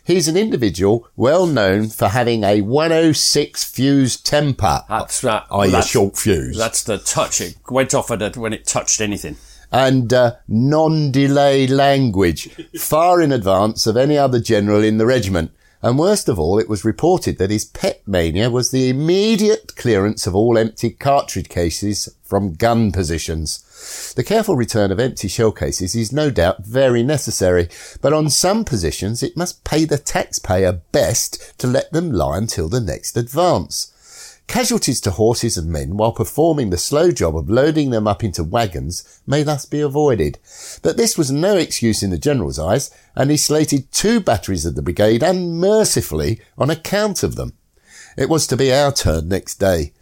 He's 0.02 0.26
an 0.26 0.36
individual 0.36 1.06
well 1.14 1.46
known 1.46 1.88
for 1.90 2.08
having 2.08 2.42
a 2.42 2.62
106 2.62 3.62
fuse 3.62 4.16
temper, 4.16 4.82
That's 4.88 5.20
that. 5.20 5.46
a 5.48 5.66
that's- 5.66 5.86
short 5.86 6.18
fuse, 6.18 6.58
That's 6.58 6.82
the 6.82 6.98
touch. 6.98 7.40
It 7.40 7.54
went 7.70 7.94
off 7.94 8.10
at 8.10 8.22
it 8.22 8.36
when 8.36 8.52
it 8.52 8.66
touched 8.66 9.00
anything. 9.00 9.36
and 9.70 10.12
uh, 10.12 10.34
non-delay 10.48 11.68
language, 11.68 12.50
far 12.76 13.20
in 13.22 13.30
advance 13.30 13.86
of 13.86 13.96
any 13.96 14.18
other 14.18 14.40
general 14.40 14.82
in 14.82 14.98
the 14.98 15.06
regiment. 15.06 15.52
And 15.82 15.98
worst 15.98 16.28
of 16.28 16.38
all, 16.38 16.60
it 16.60 16.68
was 16.68 16.84
reported 16.84 17.38
that 17.38 17.50
his 17.50 17.64
pet 17.64 18.02
mania 18.06 18.50
was 18.50 18.70
the 18.70 18.88
immediate 18.88 19.74
clearance 19.74 20.28
of 20.28 20.34
all 20.34 20.56
empty 20.56 20.90
cartridge 20.90 21.48
cases 21.48 22.08
from 22.22 22.54
gun 22.54 22.92
positions. 22.92 24.14
The 24.16 24.22
careful 24.22 24.54
return 24.54 24.92
of 24.92 25.00
empty 25.00 25.26
shell 25.26 25.50
cases 25.50 25.96
is 25.96 26.12
no 26.12 26.30
doubt 26.30 26.64
very 26.64 27.02
necessary, 27.02 27.68
but 28.00 28.12
on 28.12 28.30
some 28.30 28.64
positions 28.64 29.24
it 29.24 29.36
must 29.36 29.64
pay 29.64 29.84
the 29.84 29.98
taxpayer 29.98 30.80
best 30.92 31.58
to 31.58 31.66
let 31.66 31.92
them 31.92 32.12
lie 32.12 32.38
until 32.38 32.68
the 32.68 32.80
next 32.80 33.16
advance. 33.16 33.91
Casualties 34.46 35.00
to 35.00 35.12
horses 35.12 35.56
and 35.56 35.70
men 35.70 35.96
while 35.96 36.12
performing 36.12 36.70
the 36.70 36.76
slow 36.76 37.10
job 37.10 37.36
of 37.36 37.48
loading 37.48 37.90
them 37.90 38.06
up 38.06 38.22
into 38.22 38.44
wagons 38.44 39.20
may 39.26 39.42
thus 39.42 39.64
be 39.64 39.80
avoided. 39.80 40.38
But 40.82 40.96
this 40.96 41.16
was 41.16 41.30
no 41.30 41.56
excuse 41.56 42.02
in 42.02 42.10
the 42.10 42.18
General's 42.18 42.58
eyes, 42.58 42.90
and 43.16 43.30
he 43.30 43.36
slated 43.36 43.90
two 43.92 44.20
batteries 44.20 44.66
of 44.66 44.74
the 44.74 44.82
brigade 44.82 45.22
unmercifully 45.22 46.40
on 46.58 46.70
account 46.70 47.22
of 47.22 47.36
them. 47.36 47.54
It 48.16 48.28
was 48.28 48.46
to 48.48 48.56
be 48.56 48.72
our 48.72 48.92
turn 48.92 49.28
next 49.28 49.54
day. 49.54 49.92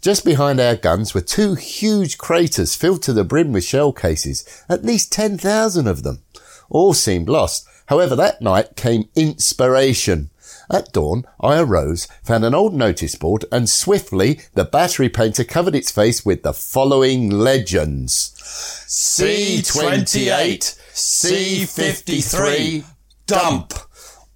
Just 0.00 0.24
behind 0.24 0.60
our 0.60 0.76
guns 0.76 1.14
were 1.14 1.20
two 1.20 1.54
huge 1.54 2.18
craters 2.18 2.74
filled 2.74 3.02
to 3.02 3.12
the 3.12 3.24
brim 3.24 3.52
with 3.52 3.64
shell 3.64 3.92
cases, 3.92 4.44
at 4.68 4.84
least 4.84 5.12
10,000 5.12 5.86
of 5.86 6.02
them. 6.02 6.22
All 6.68 6.94
seemed 6.94 7.28
lost. 7.28 7.66
However, 7.86 8.16
that 8.16 8.42
night 8.42 8.76
came 8.76 9.08
inspiration. 9.14 10.30
At 10.70 10.92
dawn, 10.92 11.26
I 11.40 11.58
arose, 11.58 12.06
found 12.22 12.44
an 12.44 12.54
old 12.54 12.74
notice 12.74 13.16
board, 13.16 13.44
and 13.50 13.68
swiftly 13.68 14.40
the 14.54 14.64
battery 14.64 15.08
painter 15.08 15.42
covered 15.42 15.74
its 15.74 15.90
face 15.90 16.24
with 16.24 16.44
the 16.44 16.52
following 16.52 17.28
legends. 17.28 18.32
C28, 18.86 20.78
C53, 20.94 22.84
dump. 23.26 23.74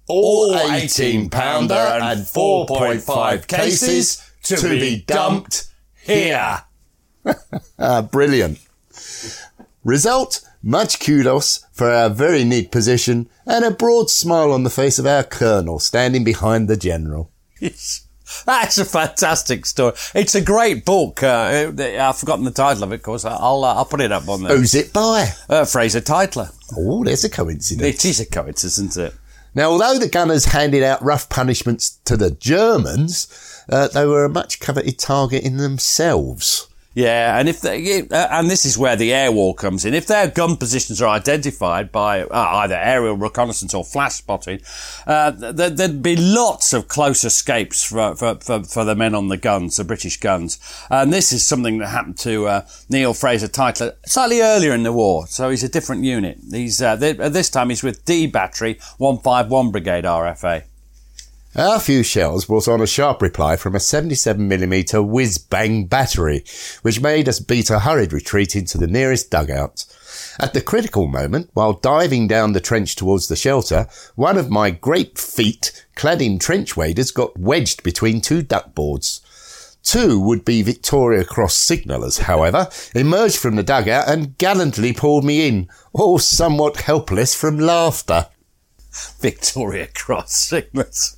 All 0.07 0.55
18 0.55 1.29
pounder 1.29 1.73
and 1.73 2.19
4.5 2.19 3.47
cases 3.47 4.21
to 4.43 4.69
be 4.69 5.03
dumped 5.07 5.67
here. 6.03 6.63
ah, 7.79 8.01
brilliant. 8.03 8.59
Result, 9.83 10.44
much 10.65 10.99
kudos 10.99 11.65
for 11.71 11.89
our 11.89 12.09
very 12.09 12.43
neat 12.43 12.71
position 12.71 13.29
and 13.45 13.63
a 13.63 13.71
broad 13.71 14.09
smile 14.09 14.51
on 14.51 14.63
the 14.63 14.69
face 14.69 14.99
of 14.99 15.05
our 15.05 15.23
colonel 15.23 15.79
standing 15.79 16.23
behind 16.23 16.67
the 16.67 16.75
general. 16.75 17.31
Yes. 17.61 18.01
That's 18.45 18.79
a 18.79 18.85
fantastic 18.85 19.67
story. 19.67 19.93
It's 20.15 20.33
a 20.33 20.41
great 20.41 20.83
book. 20.83 21.21
Uh, 21.21 21.71
I've 21.77 22.17
forgotten 22.17 22.43
the 22.43 22.51
title 22.51 22.83
of 22.83 22.91
it, 22.91 22.95
of 22.95 23.03
course. 23.03 23.23
I'll 23.23 23.63
uh, 23.63 23.75
I'll 23.75 23.85
put 23.85 24.01
it 24.01 24.11
up 24.11 24.27
on 24.27 24.41
there. 24.41 24.57
Who's 24.57 24.73
it 24.73 24.91
by? 24.91 25.29
Uh, 25.47 25.63
Fraser 25.63 26.01
Tytler. 26.01 26.49
Oh, 26.75 27.03
there's 27.03 27.23
a 27.23 27.29
coincidence. 27.29 28.03
It 28.03 28.03
is 28.03 28.19
a 28.19 28.25
coincidence, 28.25 28.79
isn't 28.79 28.97
it? 28.97 29.13
Now, 29.53 29.69
although 29.69 29.99
the 29.99 30.09
gunners 30.09 30.45
handed 30.45 30.81
out 30.81 31.03
rough 31.03 31.29
punishments 31.29 31.99
to 32.05 32.17
the 32.17 32.31
Germans, 32.31 33.63
uh, 33.69 33.87
they 33.89 34.05
were 34.05 34.25
a 34.25 34.29
much 34.29 34.59
coveted 34.59 34.97
target 34.97 35.43
in 35.43 35.57
themselves. 35.57 36.67
Yeah, 36.95 37.37
and 37.37 37.49
if 37.49 37.59
they, 37.59 38.03
uh, 38.03 38.27
and 38.31 38.49
this 38.49 38.63
is 38.63 38.77
where 38.77 38.95
the 38.95 39.13
air 39.13 39.29
war 39.29 39.53
comes 39.53 39.83
in. 39.83 39.93
If 39.93 40.07
their 40.07 40.29
gun 40.29 40.55
positions 40.55 41.01
are 41.01 41.09
identified 41.09 41.91
by 41.91 42.21
uh, 42.21 42.29
either 42.31 42.75
aerial 42.75 43.17
reconnaissance 43.17 43.73
or 43.73 43.83
flash 43.83 44.13
spotting, 44.13 44.61
uh, 45.05 45.31
there'd 45.31 46.01
be 46.01 46.15
lots 46.15 46.71
of 46.71 46.87
close 46.87 47.25
escapes 47.25 47.83
for, 47.83 48.15
for, 48.15 48.35
for, 48.35 48.63
for 48.63 48.85
the 48.85 48.95
men 48.95 49.13
on 49.13 49.27
the 49.27 49.35
guns, 49.35 49.75
the 49.75 49.83
British 49.83 50.21
guns. 50.21 50.57
And 50.89 51.11
this 51.11 51.33
is 51.33 51.45
something 51.45 51.79
that 51.79 51.89
happened 51.89 52.17
to 52.19 52.47
uh, 52.47 52.67
Neil 52.89 53.13
Fraser 53.13 53.49
Tytler 53.49 53.97
slightly 54.05 54.39
earlier 54.39 54.73
in 54.73 54.83
the 54.83 54.93
war. 54.93 55.27
So 55.27 55.49
he's 55.49 55.63
a 55.63 55.69
different 55.69 56.05
unit. 56.05 56.39
He's 56.49 56.81
uh, 56.81 56.95
th- 56.95 57.19
at 57.19 57.33
this 57.33 57.49
time 57.49 57.71
he's 57.71 57.83
with 57.83 58.05
D 58.05 58.25
Battery 58.25 58.79
151 58.99 59.71
Brigade 59.71 60.05
RFA. 60.05 60.63
Our 61.57 61.79
few 61.79 62.03
shells 62.03 62.43
brought 62.43 62.67
on 62.67 62.81
a 62.81 62.87
sharp 62.87 63.21
reply 63.21 63.55
from 63.55 63.75
a 63.75 63.79
77mm 63.79 65.07
whiz 65.07 65.37
bang 65.37 65.85
battery, 65.85 66.43
which 66.81 66.99
made 66.99 67.29
us 67.29 67.39
beat 67.39 67.69
a 67.69 67.79
hurried 67.79 68.11
retreat 68.11 68.57
into 68.57 68.77
the 68.77 68.87
nearest 68.87 69.31
dugout. 69.31 69.85
At 70.37 70.53
the 70.53 70.59
critical 70.59 71.07
moment, 71.07 71.51
while 71.53 71.71
diving 71.71 72.27
down 72.27 72.51
the 72.51 72.59
trench 72.59 72.97
towards 72.97 73.29
the 73.29 73.37
shelter, 73.37 73.87
one 74.15 74.37
of 74.37 74.49
my 74.49 74.69
great 74.69 75.17
feet, 75.17 75.85
clad 75.95 76.21
in 76.21 76.39
trench 76.39 76.75
waders, 76.75 77.11
got 77.11 77.39
wedged 77.39 77.83
between 77.83 78.19
two 78.19 78.43
duckboards. 78.43 79.21
Two 79.81 80.19
would-be 80.19 80.61
Victoria 80.61 81.23
Cross 81.23 81.55
signallers, 81.55 82.17
however, 82.17 82.67
emerged 82.93 83.37
from 83.37 83.55
the 83.55 83.63
dugout 83.63 84.09
and 84.09 84.37
gallantly 84.37 84.91
pulled 84.91 85.23
me 85.23 85.47
in, 85.47 85.69
all 85.93 86.19
somewhat 86.19 86.81
helpless 86.81 87.33
from 87.33 87.57
laughter. 87.57 88.27
Victoria 89.21 89.87
Cross 89.87 90.33
signals. 90.33 91.15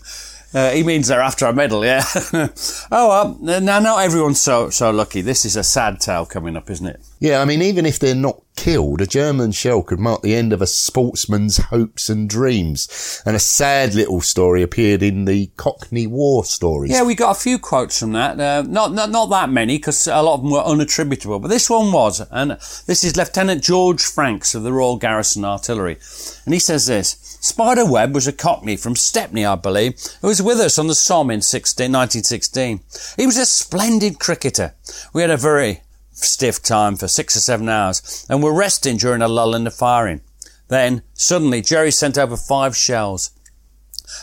Uh, 0.54 0.72
he 0.72 0.82
means 0.82 1.08
they're 1.08 1.22
after 1.22 1.46
a 1.46 1.54
medal, 1.54 1.84
yeah. 1.84 2.04
oh 2.34 2.48
well, 2.92 3.38
now 3.42 3.80
not 3.80 4.00
everyone's 4.00 4.42
so 4.42 4.70
so 4.70 4.92
lucky. 4.92 5.22
This 5.22 5.44
is 5.44 5.56
a 5.56 5.64
sad 5.64 6.00
tale 6.00 6.26
coming 6.26 6.56
up, 6.56 6.70
isn't 6.70 6.88
it? 6.88 7.02
Yeah, 7.20 7.42
I 7.42 7.46
mean, 7.46 7.62
even 7.62 7.86
if 7.86 7.98
they're 7.98 8.14
not 8.16 8.42
killed, 8.56 9.02
a 9.02 9.08
German 9.08 9.52
shell 9.52 9.82
could 9.82 10.00
mark 10.00 10.22
the 10.22 10.36
end 10.36 10.54
of 10.54 10.62
a 10.62 10.68
sportsman's 10.68 11.58
hopes 11.58 12.10
and 12.10 12.30
dreams. 12.30 13.22
And 13.26 13.36
a 13.36 13.40
sad 13.40 13.96
little 13.96 14.22
story 14.22 14.62
appeared 14.62 15.02
in 15.02 15.26
the 15.26 15.48
Cockney 15.58 16.06
War 16.06 16.46
stories. 16.46 16.92
Yeah, 16.92 17.04
we 17.04 17.16
got 17.16 17.38
a 17.38 17.40
few 17.40 17.58
quotes 17.58 18.00
from 18.00 18.12
that. 18.14 18.40
Uh, 18.40 18.64
not, 18.68 18.94
not 18.94 19.10
not 19.10 19.28
that 19.28 19.50
many 19.50 19.78
because 19.78 20.08
a 20.08 20.22
lot 20.22 20.36
of 20.36 20.42
them 20.42 20.52
were 20.52 20.60
unattributable, 20.60 21.42
but 21.42 21.48
this 21.48 21.70
one 21.70 21.92
was. 21.92 22.20
And 22.32 22.52
this 22.52 23.04
is 23.04 23.18
Lieutenant 23.18 23.64
George 23.64 24.04
Franks 24.04 24.54
of 24.54 24.64
the 24.64 24.74
Royal 24.74 24.98
Garrison 24.98 25.46
Artillery, 25.46 25.98
and 26.46 26.54
he 26.54 26.60
says 26.60 26.86
this. 26.86 27.24
Spider 27.40 27.86
Webb 27.86 28.14
was 28.16 28.28
a 28.28 28.34
Cockney 28.34 28.76
from 28.76 28.96
Stepney, 28.96 29.46
I 29.46 29.56
believe, 29.56 29.94
who 30.22 30.28
was 30.28 30.42
with 30.42 30.60
us 30.60 30.80
on 30.80 30.88
the 30.88 30.96
Somme 30.96 31.32
in 31.32 31.42
16, 31.42 31.86
1916. 31.86 32.82
He 33.16 33.26
was 33.26 33.38
a 33.38 33.46
splendid 33.46 34.20
cricketer. 34.20 34.74
We 35.14 35.22
had 35.22 35.30
a 35.30 35.38
very 35.38 35.82
stiff 36.24 36.62
time 36.62 36.96
for 36.96 37.08
six 37.08 37.36
or 37.36 37.40
seven 37.40 37.70
hours 37.70 38.26
and 38.30 38.42
were 38.42 38.54
resting 38.54 38.98
during 38.98 39.22
a 39.22 39.28
lull 39.28 39.56
in 39.56 39.64
the 39.64 39.72
firing. 39.72 40.22
Then, 40.68 41.02
suddenly, 41.14 41.62
Jerry 41.62 41.92
sent 41.92 42.18
over 42.18 42.36
five 42.36 42.76
shells. 42.76 43.32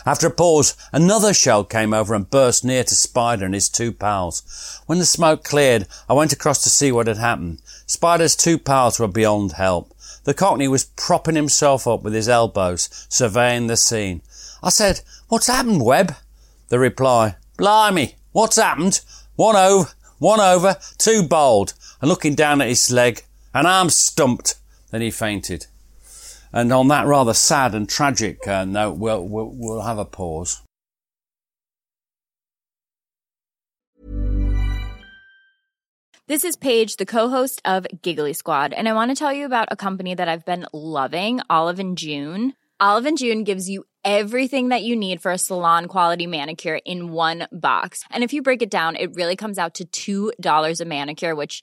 After 0.07 0.27
a 0.27 0.31
pause, 0.31 0.77
another 0.93 1.35
shell 1.35 1.65
came 1.65 1.93
over 1.93 2.15
and 2.15 2.29
burst 2.29 2.65
near 2.65 2.85
to 2.85 2.95
Spider 2.95 3.45
and 3.45 3.55
his 3.55 3.69
two 3.69 3.93
pals. 3.93 4.81
When 4.87 4.99
the 4.99 5.07
smoke 5.07 5.45
cleared, 5.45 5.87
I 6.09 6.15
went 6.15 6.33
across 6.33 6.63
to 6.65 6.71
see 6.71 6.91
what 6.91 7.07
had 7.07 7.19
happened. 7.19 7.61
Spider's 7.87 8.35
two 8.35 8.59
pals 8.59 8.99
were 8.99 9.09
beyond 9.09 9.53
help. 9.53 9.95
The 10.25 10.35
Cockney 10.35 10.69
was 10.69 10.85
propping 10.85 11.37
himself 11.37 11.87
up 11.87 12.03
with 12.03 12.15
his 12.15 12.31
elbows, 12.31 12.89
surveying 13.11 13.67
the 13.67 13.77
scene. 13.77 14.23
I 14.63 14.71
said, 14.71 15.03
What's 15.29 15.49
happened, 15.49 15.85
Webb? 15.85 16.15
The 16.69 16.79
reply, 16.79 17.37
Blimey, 17.59 18.17
what's 18.33 18.57
happened? 18.57 19.03
One 19.37 19.57
over, 19.57 19.91
one 20.19 20.41
over, 20.41 20.77
two 20.97 21.23
bowled, 21.29 21.75
and 22.05 22.11
looking 22.11 22.35
down 22.35 22.61
at 22.61 22.69
his 22.69 22.91
leg, 22.93 23.23
an 23.55 23.65
arm 23.65 23.89
stumped, 23.89 24.57
then 24.91 25.01
he 25.01 25.11
fainted. 25.11 25.69
And 26.53 26.71
on 26.71 26.89
that 26.89 27.07
rather 27.07 27.33
sad 27.33 27.75
and 27.75 27.89
tragic 27.89 28.47
uh, 28.47 28.67
note, 28.67 28.99
we'll, 28.99 29.27
we'll, 29.27 29.51
we'll 29.51 29.81
have 29.81 29.97
a 29.97 30.05
pause. 30.05 30.61
This 36.27 36.45
is 36.45 36.57
Paige, 36.57 36.97
the 36.97 37.07
co-host 37.07 37.63
of 37.65 37.87
Giggly 38.03 38.35
Squad, 38.35 38.75
and 38.75 38.87
I 38.87 38.93
want 38.93 39.11
to 39.11 39.17
tell 39.17 39.33
you 39.33 39.47
about 39.47 39.69
a 39.71 39.77
company 39.77 40.15
that 40.15 40.29
I've 40.29 40.45
been 40.45 40.67
loving, 40.75 41.41
Olive 41.49 41.79
and 41.79 41.97
June. 41.97 42.53
Olive 42.81 43.07
and 43.07 43.17
June 43.17 43.45
gives 43.45 43.71
you 43.71 43.85
everything 44.05 44.69
that 44.69 44.83
you 44.83 44.95
need 44.95 45.23
for 45.23 45.31
a 45.31 45.39
salon 45.39 45.87
quality 45.87 46.27
manicure 46.27 46.81
in 46.85 47.13
one 47.13 47.49
box. 47.51 48.05
And 48.11 48.23
if 48.23 48.35
you 48.35 48.43
break 48.43 48.61
it 48.61 48.71
down, 48.71 48.97
it 48.97 49.15
really 49.15 49.37
comes 49.37 49.59
out 49.59 49.81
to 49.95 50.33
$2 50.35 50.81
a 50.81 50.85
manicure, 50.85 51.35
which 51.35 51.63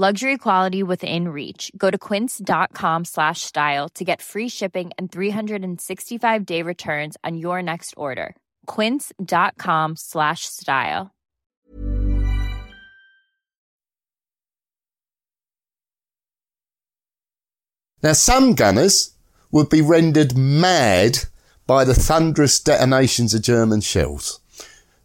Luxury 0.00 0.38
quality 0.38 0.84
within 0.84 1.26
reach. 1.30 1.72
Go 1.76 1.90
to 1.90 1.98
quince.com 1.98 3.04
slash 3.04 3.40
style 3.40 3.88
to 3.96 4.04
get 4.04 4.22
free 4.22 4.48
shipping 4.48 4.92
and 4.96 5.10
365 5.10 6.46
day 6.46 6.62
returns 6.62 7.16
on 7.24 7.36
your 7.36 7.60
next 7.64 7.94
order. 7.96 8.36
Quince.com 8.66 9.96
slash 9.96 10.42
style. 10.44 11.10
Now, 18.00 18.12
some 18.12 18.54
gunners 18.54 19.10
would 19.50 19.68
be 19.68 19.82
rendered 19.82 20.38
mad 20.38 21.18
by 21.66 21.82
the 21.82 21.94
thunderous 21.94 22.60
detonations 22.60 23.34
of 23.34 23.42
German 23.42 23.80
shells. 23.80 24.38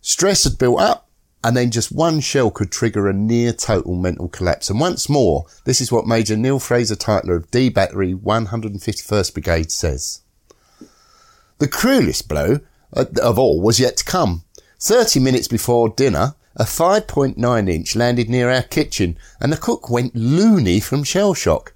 Stress 0.02 0.44
had 0.44 0.60
built 0.60 0.80
up, 0.80 1.03
and 1.44 1.58
then 1.58 1.72
just 1.72 1.92
one 1.92 2.20
shell 2.22 2.50
could 2.50 2.72
trigger 2.72 3.08
a 3.08 3.14
near 3.14 3.52
total 3.52 3.96
mental 3.96 4.30
collapse. 4.30 4.70
And 4.70 4.80
once 4.80 5.10
more, 5.10 5.46
this 5.66 5.82
is 5.82 5.92
what 5.92 6.08
Major 6.08 6.38
Neil 6.38 6.60
Fraser 6.60 6.96
Tytler 6.96 7.36
of 7.36 7.52
D 7.52 7.70
Battery 7.70 8.14
151st 8.14 9.34
Brigade 9.34 9.72
says. 9.72 10.22
The 11.60 11.68
cruelest 11.68 12.28
blow 12.28 12.60
uh, 12.94 13.06
of 13.22 13.38
all 13.38 13.62
was 13.62 13.80
yet 13.80 13.98
to 13.98 14.06
come. 14.06 14.44
30 14.80 15.20
minutes 15.20 15.48
before 15.48 15.90
dinner, 15.90 16.36
a 16.56 16.64
5.9 16.64 17.70
inch 17.70 17.96
landed 17.96 18.30
near 18.30 18.50
our 18.50 18.64
kitchen 18.64 19.18
and 19.42 19.52
the 19.52 19.58
cook 19.58 19.90
went 19.90 20.16
loony 20.16 20.80
from 20.80 21.04
shell 21.04 21.34
shock. 21.34 21.74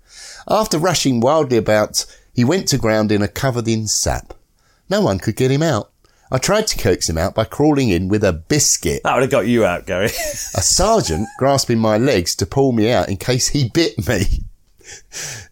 After 0.48 0.78
rushing 0.78 1.20
wildly 1.20 1.58
about, 1.58 2.06
he 2.34 2.44
went 2.46 2.68
to 2.70 2.78
ground 2.78 3.12
in 3.12 3.22
a 3.22 3.28
covered 3.28 3.68
in 3.68 3.88
sap. 3.88 4.34
No 4.90 5.02
one 5.02 5.20
could 5.20 5.36
get 5.36 5.52
him 5.52 5.64
out. 5.64 5.92
I 6.30 6.38
tried 6.38 6.68
to 6.68 6.78
coax 6.78 7.10
him 7.10 7.18
out 7.18 7.36
by 7.36 7.46
crawling 7.46 7.90
in 7.90 8.10
with 8.10 8.24
a 8.24 8.34
biscuit. 8.34 9.02
That 9.04 9.14
would 9.14 9.24
have 9.24 9.32
got 9.32 9.48
you 9.48 9.66
out, 9.66 9.86
Gary. 9.86 10.08
a 10.08 10.62
sergeant 10.62 11.28
grasping 11.38 11.80
my 11.80 11.98
legs 11.98 12.36
to 12.36 12.46
pull 12.46 12.74
me 12.74 12.92
out 12.92 13.10
in 13.10 13.18
case 13.18 13.50
he 13.50 13.70
bit 13.70 14.08
me. 14.08 14.44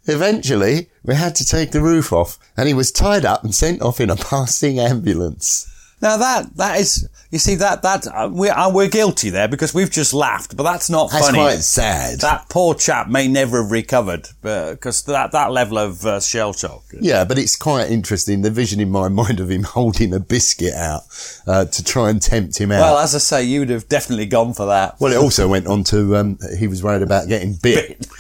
Eventually, 0.06 0.90
we 1.04 1.16
had 1.16 1.36
to 1.36 1.46
take 1.46 1.72
the 1.72 1.82
roof 1.82 2.12
off 2.12 2.38
and 2.58 2.68
he 2.68 2.74
was 2.74 2.92
tied 2.92 3.26
up 3.26 3.44
and 3.44 3.54
sent 3.54 3.82
off 3.82 4.00
in 4.00 4.10
a 4.10 4.16
passing 4.16 4.80
ambulance. 4.80 5.72
Now 6.02 6.18
that, 6.18 6.56
that 6.58 6.80
is, 6.80 7.08
you 7.32 7.40
see, 7.40 7.56
that, 7.56 7.82
that, 7.82 8.06
uh, 8.08 8.30
we're, 8.32 8.52
uh, 8.52 8.70
we're 8.72 8.90
guilty 8.90 9.30
there 9.30 9.48
because 9.48 9.74
we've 9.74 9.90
just 9.90 10.14
laughed, 10.14 10.56
but 10.56 10.64
that's 10.64 10.90
not 10.90 11.10
That's 11.10 11.28
funny. 11.28 11.40
quite 11.40 11.60
sad. 11.60 12.20
That 12.20 12.50
poor 12.50 12.76
chap 12.76 13.08
may 13.08 13.28
never 13.28 13.62
have 13.62 13.72
recovered 13.72 14.28
because 14.42 15.04
that, 15.04 15.32
that 15.32 15.52
level 15.52 15.78
of 15.78 16.06
uh, 16.06 16.20
shell 16.20 16.54
shock. 16.54 16.84
Yeah, 17.00 17.24
but 17.26 17.40
it's 17.40 17.56
quite 17.56 17.90
interesting. 17.90 18.42
The 18.42 18.52
vision 18.52 18.80
in 18.80 18.92
my 18.92 19.08
mind 19.10 19.40
of 19.40 19.50
him 19.50 19.64
holding 19.64 20.14
a 20.14 20.20
biscuit 20.20 20.74
out 20.74 21.04
uh, 21.48 21.66
to 21.66 21.84
try 21.84 22.10
and 22.10 22.22
tempt 22.22 22.58
him 22.60 22.72
out. 22.72 22.82
Well, 22.82 22.98
as 23.00 23.16
I 23.16 23.20
say, 23.20 23.44
you 23.44 23.62
would 23.62 23.70
have 23.70 23.88
definitely 23.88 24.28
gone 24.28 24.54
for 24.54 24.66
that. 24.68 25.00
Well, 25.00 25.14
it 25.14 25.18
also 25.18 25.48
went 25.48 25.68
on 25.68 25.84
to 25.86 26.18
um, 26.18 26.38
he 26.58 26.68
was 26.68 26.84
worried 26.84 27.02
about 27.02 27.28
getting 27.28 27.56
bit. 27.56 28.08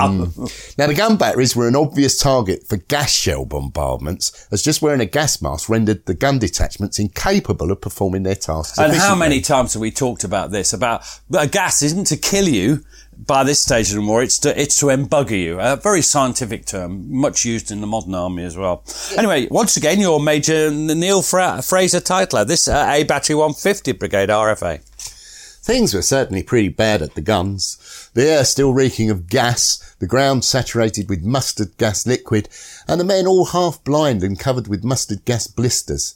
Mm. 0.00 0.76
Now, 0.78 0.86
the 0.86 0.94
gun 0.94 1.16
batteries 1.16 1.54
were 1.54 1.68
an 1.68 1.76
obvious 1.76 2.18
target 2.18 2.66
for 2.66 2.76
gas 2.76 3.12
shell 3.12 3.44
bombardments, 3.44 4.48
as 4.50 4.62
just 4.62 4.82
wearing 4.82 5.00
a 5.00 5.06
gas 5.06 5.40
mask 5.42 5.68
rendered 5.68 6.06
the 6.06 6.14
gun 6.14 6.38
detachments 6.38 6.98
incapable 7.10 7.70
of 7.72 7.80
performing 7.80 8.22
their 8.22 8.34
tasks. 8.34 8.78
And 8.78 8.92
how 8.94 9.14
many 9.14 9.40
times 9.40 9.74
have 9.74 9.80
we 9.80 9.90
talked 9.90 10.24
about 10.24 10.50
this? 10.50 10.72
About 10.72 11.02
a 11.36 11.46
gas 11.46 11.82
isn't 11.82 12.06
to 12.06 12.16
kill 12.16 12.48
you 12.48 12.84
by 13.26 13.44
this 13.44 13.60
stage 13.60 13.90
of 13.90 13.96
the 13.96 14.02
war; 14.02 14.22
it's 14.22 14.38
to 14.40 14.60
it's 14.60 14.78
to 14.80 14.86
embugger 14.86 15.38
you. 15.38 15.60
A 15.60 15.76
very 15.76 16.02
scientific 16.02 16.66
term, 16.66 17.12
much 17.12 17.44
used 17.44 17.70
in 17.70 17.80
the 17.80 17.86
modern 17.86 18.14
army 18.14 18.44
as 18.44 18.56
well. 18.56 18.84
Anyway, 19.16 19.48
once 19.50 19.76
again, 19.76 20.00
your 20.00 20.20
Major 20.20 20.70
Neil 20.70 21.22
Fra- 21.22 21.62
Fraser 21.62 22.00
Tytler, 22.00 22.44
this 22.44 22.68
uh, 22.68 22.86
A 22.88 23.04
Battery 23.04 23.36
150 23.36 23.92
Brigade 23.92 24.28
RFA. 24.28 24.80
Things 25.62 25.92
were 25.92 26.02
certainly 26.02 26.42
pretty 26.42 26.70
bad 26.70 27.02
at 27.02 27.14
the 27.14 27.20
guns. 27.20 28.10
The 28.14 28.26
air 28.26 28.44
still 28.44 28.72
reeking 28.72 29.10
of 29.10 29.28
gas, 29.28 29.94
the 29.98 30.06
ground 30.06 30.44
saturated 30.44 31.10
with 31.10 31.22
mustard 31.22 31.76
gas 31.76 32.06
liquid, 32.06 32.48
and 32.88 32.98
the 32.98 33.04
men 33.04 33.26
all 33.26 33.44
half 33.44 33.84
blind 33.84 34.24
and 34.24 34.38
covered 34.38 34.68
with 34.68 34.82
mustard 34.82 35.24
gas 35.26 35.46
blisters. 35.46 36.14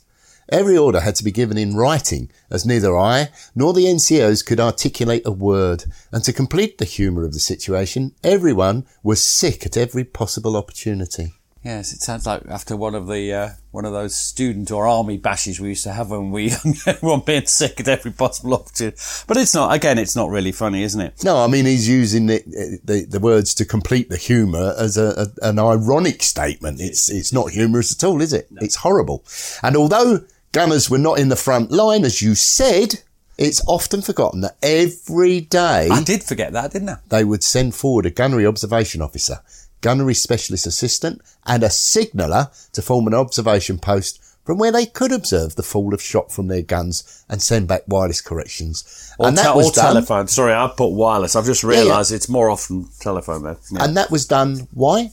Every 0.48 0.76
order 0.76 1.00
had 1.00 1.14
to 1.16 1.24
be 1.24 1.32
given 1.32 1.56
in 1.56 1.76
writing, 1.76 2.30
as 2.50 2.66
neither 2.66 2.96
I 2.96 3.30
nor 3.54 3.72
the 3.72 3.84
NCOs 3.84 4.44
could 4.44 4.60
articulate 4.60 5.22
a 5.24 5.32
word, 5.32 5.84
and 6.12 6.22
to 6.24 6.32
complete 6.32 6.78
the 6.78 6.84
humour 6.84 7.24
of 7.24 7.32
the 7.32 7.40
situation, 7.40 8.14
everyone 8.22 8.86
was 9.02 9.22
sick 9.22 9.64
at 9.64 9.76
every 9.76 10.04
possible 10.04 10.56
opportunity. 10.56 11.32
Yes, 11.64 11.94
it 11.94 12.02
sounds 12.02 12.26
like 12.26 12.42
after 12.46 12.76
one 12.76 12.94
of 12.94 13.06
the 13.06 13.32
uh, 13.32 13.48
one 13.70 13.86
of 13.86 13.92
those 13.94 14.14
student 14.14 14.70
or 14.70 14.86
army 14.86 15.16
bashes 15.16 15.58
we 15.58 15.70
used 15.70 15.84
to 15.84 15.92
have 15.92 16.10
when 16.10 16.30
we 16.30 16.52
everyone 16.86 17.20
being 17.20 17.46
sick 17.46 17.80
at 17.80 17.88
every 17.88 18.10
possible 18.10 18.52
opportunity. 18.52 18.98
But 19.26 19.38
it's 19.38 19.54
not. 19.54 19.72
Again, 19.72 19.96
it's 19.96 20.14
not 20.14 20.28
really 20.28 20.52
funny, 20.52 20.82
isn't 20.82 21.00
it? 21.00 21.24
No, 21.24 21.42
I 21.42 21.46
mean 21.46 21.64
he's 21.64 21.88
using 21.88 22.26
the 22.26 22.80
the, 22.84 23.06
the 23.06 23.18
words 23.18 23.54
to 23.54 23.64
complete 23.64 24.10
the 24.10 24.18
humour 24.18 24.74
as 24.78 24.98
a, 24.98 25.26
a, 25.42 25.48
an 25.48 25.58
ironic 25.58 26.22
statement. 26.22 26.82
It's 26.82 27.08
it's 27.08 27.32
not 27.32 27.52
humorous 27.52 27.94
at 27.94 28.06
all, 28.06 28.20
is 28.20 28.34
it? 28.34 28.46
It's 28.56 28.76
horrible. 28.76 29.24
And 29.62 29.74
although 29.74 30.20
gunners 30.54 30.88
were 30.88 30.98
not 30.98 31.18
in 31.18 31.28
the 31.28 31.36
front 31.36 31.70
line, 31.70 32.04
as 32.04 32.22
you 32.22 32.34
said, 32.34 33.02
it's 33.36 33.60
often 33.66 34.00
forgotten 34.00 34.40
that 34.42 34.56
every 34.62 35.40
day 35.40 35.88
I 35.90 36.02
did 36.02 36.22
forget 36.22 36.52
that, 36.52 36.72
didn't 36.72 36.88
I? 36.88 36.96
they 37.08 37.24
would 37.24 37.42
send 37.42 37.74
forward 37.74 38.06
a 38.06 38.10
gunnery 38.10 38.46
observation 38.46 39.02
officer, 39.02 39.40
gunnery 39.80 40.14
specialist 40.14 40.66
assistant, 40.66 41.20
and 41.44 41.64
a 41.64 41.70
signaller 41.70 42.50
to 42.72 42.80
form 42.80 43.08
an 43.08 43.14
observation 43.14 43.78
post 43.78 44.20
from 44.44 44.58
where 44.58 44.70
they 44.70 44.86
could 44.86 45.10
observe 45.10 45.56
the 45.56 45.62
fall 45.62 45.92
of 45.92 46.00
shot 46.00 46.30
from 46.30 46.46
their 46.46 46.62
guns 46.62 47.24
and 47.28 47.42
send 47.42 47.66
back 47.66 47.82
wireless 47.88 48.20
corrections. 48.20 49.12
Or, 49.18 49.26
and 49.26 49.36
te- 49.36 49.42
that 49.42 49.56
was 49.56 49.72
done, 49.72 49.94
telephone. 49.94 50.28
Sorry, 50.28 50.52
I 50.52 50.70
put 50.76 50.90
wireless. 50.90 51.34
I've 51.34 51.46
just 51.46 51.64
yeah. 51.64 51.70
realised 51.70 52.12
it's 52.12 52.28
more 52.28 52.50
often 52.50 52.88
telephone 53.00 53.42
there. 53.42 53.56
Yeah. 53.72 53.84
and 53.84 53.96
that 53.96 54.10
was 54.10 54.26
done. 54.26 54.68
Why? 54.72 55.10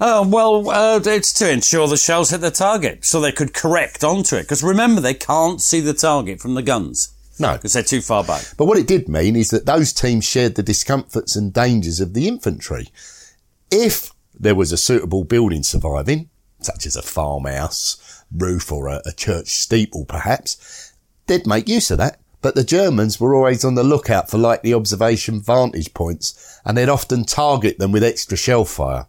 Oh, 0.00 0.28
well, 0.28 0.68
uh, 0.68 1.00
it's 1.04 1.32
to 1.34 1.50
ensure 1.50 1.88
the 1.88 1.96
shells 1.96 2.30
hit 2.30 2.42
the 2.42 2.50
target 2.50 3.04
so 3.04 3.20
they 3.20 3.32
could 3.32 3.54
correct 3.54 4.04
onto 4.04 4.36
it. 4.36 4.42
Because 4.42 4.62
remember, 4.62 5.00
they 5.00 5.14
can't 5.14 5.60
see 5.60 5.80
the 5.80 5.94
target 5.94 6.40
from 6.40 6.54
the 6.54 6.62
guns. 6.62 7.14
No. 7.38 7.54
Because 7.54 7.72
they're 7.72 7.82
too 7.82 8.00
far 8.00 8.24
back. 8.24 8.44
But 8.56 8.66
what 8.66 8.78
it 8.78 8.86
did 8.86 9.08
mean 9.08 9.36
is 9.36 9.50
that 9.50 9.66
those 9.66 9.92
teams 9.92 10.24
shared 10.24 10.54
the 10.54 10.62
discomforts 10.62 11.36
and 11.36 11.52
dangers 11.52 12.00
of 12.00 12.14
the 12.14 12.28
infantry. 12.28 12.88
If 13.70 14.12
there 14.38 14.54
was 14.54 14.72
a 14.72 14.76
suitable 14.76 15.24
building 15.24 15.62
surviving, 15.62 16.28
such 16.60 16.86
as 16.86 16.96
a 16.96 17.02
farmhouse, 17.02 18.22
roof 18.34 18.72
or 18.72 18.88
a, 18.88 19.02
a 19.06 19.12
church 19.12 19.48
steeple 19.48 20.04
perhaps, 20.04 20.92
they'd 21.26 21.46
make 21.46 21.68
use 21.68 21.90
of 21.90 21.98
that. 21.98 22.20
But 22.42 22.54
the 22.54 22.64
Germans 22.64 23.18
were 23.18 23.34
always 23.34 23.64
on 23.64 23.74
the 23.74 23.82
lookout 23.82 24.30
for 24.30 24.38
likely 24.38 24.72
observation 24.72 25.40
vantage 25.40 25.94
points 25.94 26.60
and 26.64 26.76
they'd 26.76 26.88
often 26.88 27.24
target 27.24 27.78
them 27.78 27.92
with 27.92 28.04
extra 28.04 28.36
shell 28.36 28.64
fire. 28.64 29.06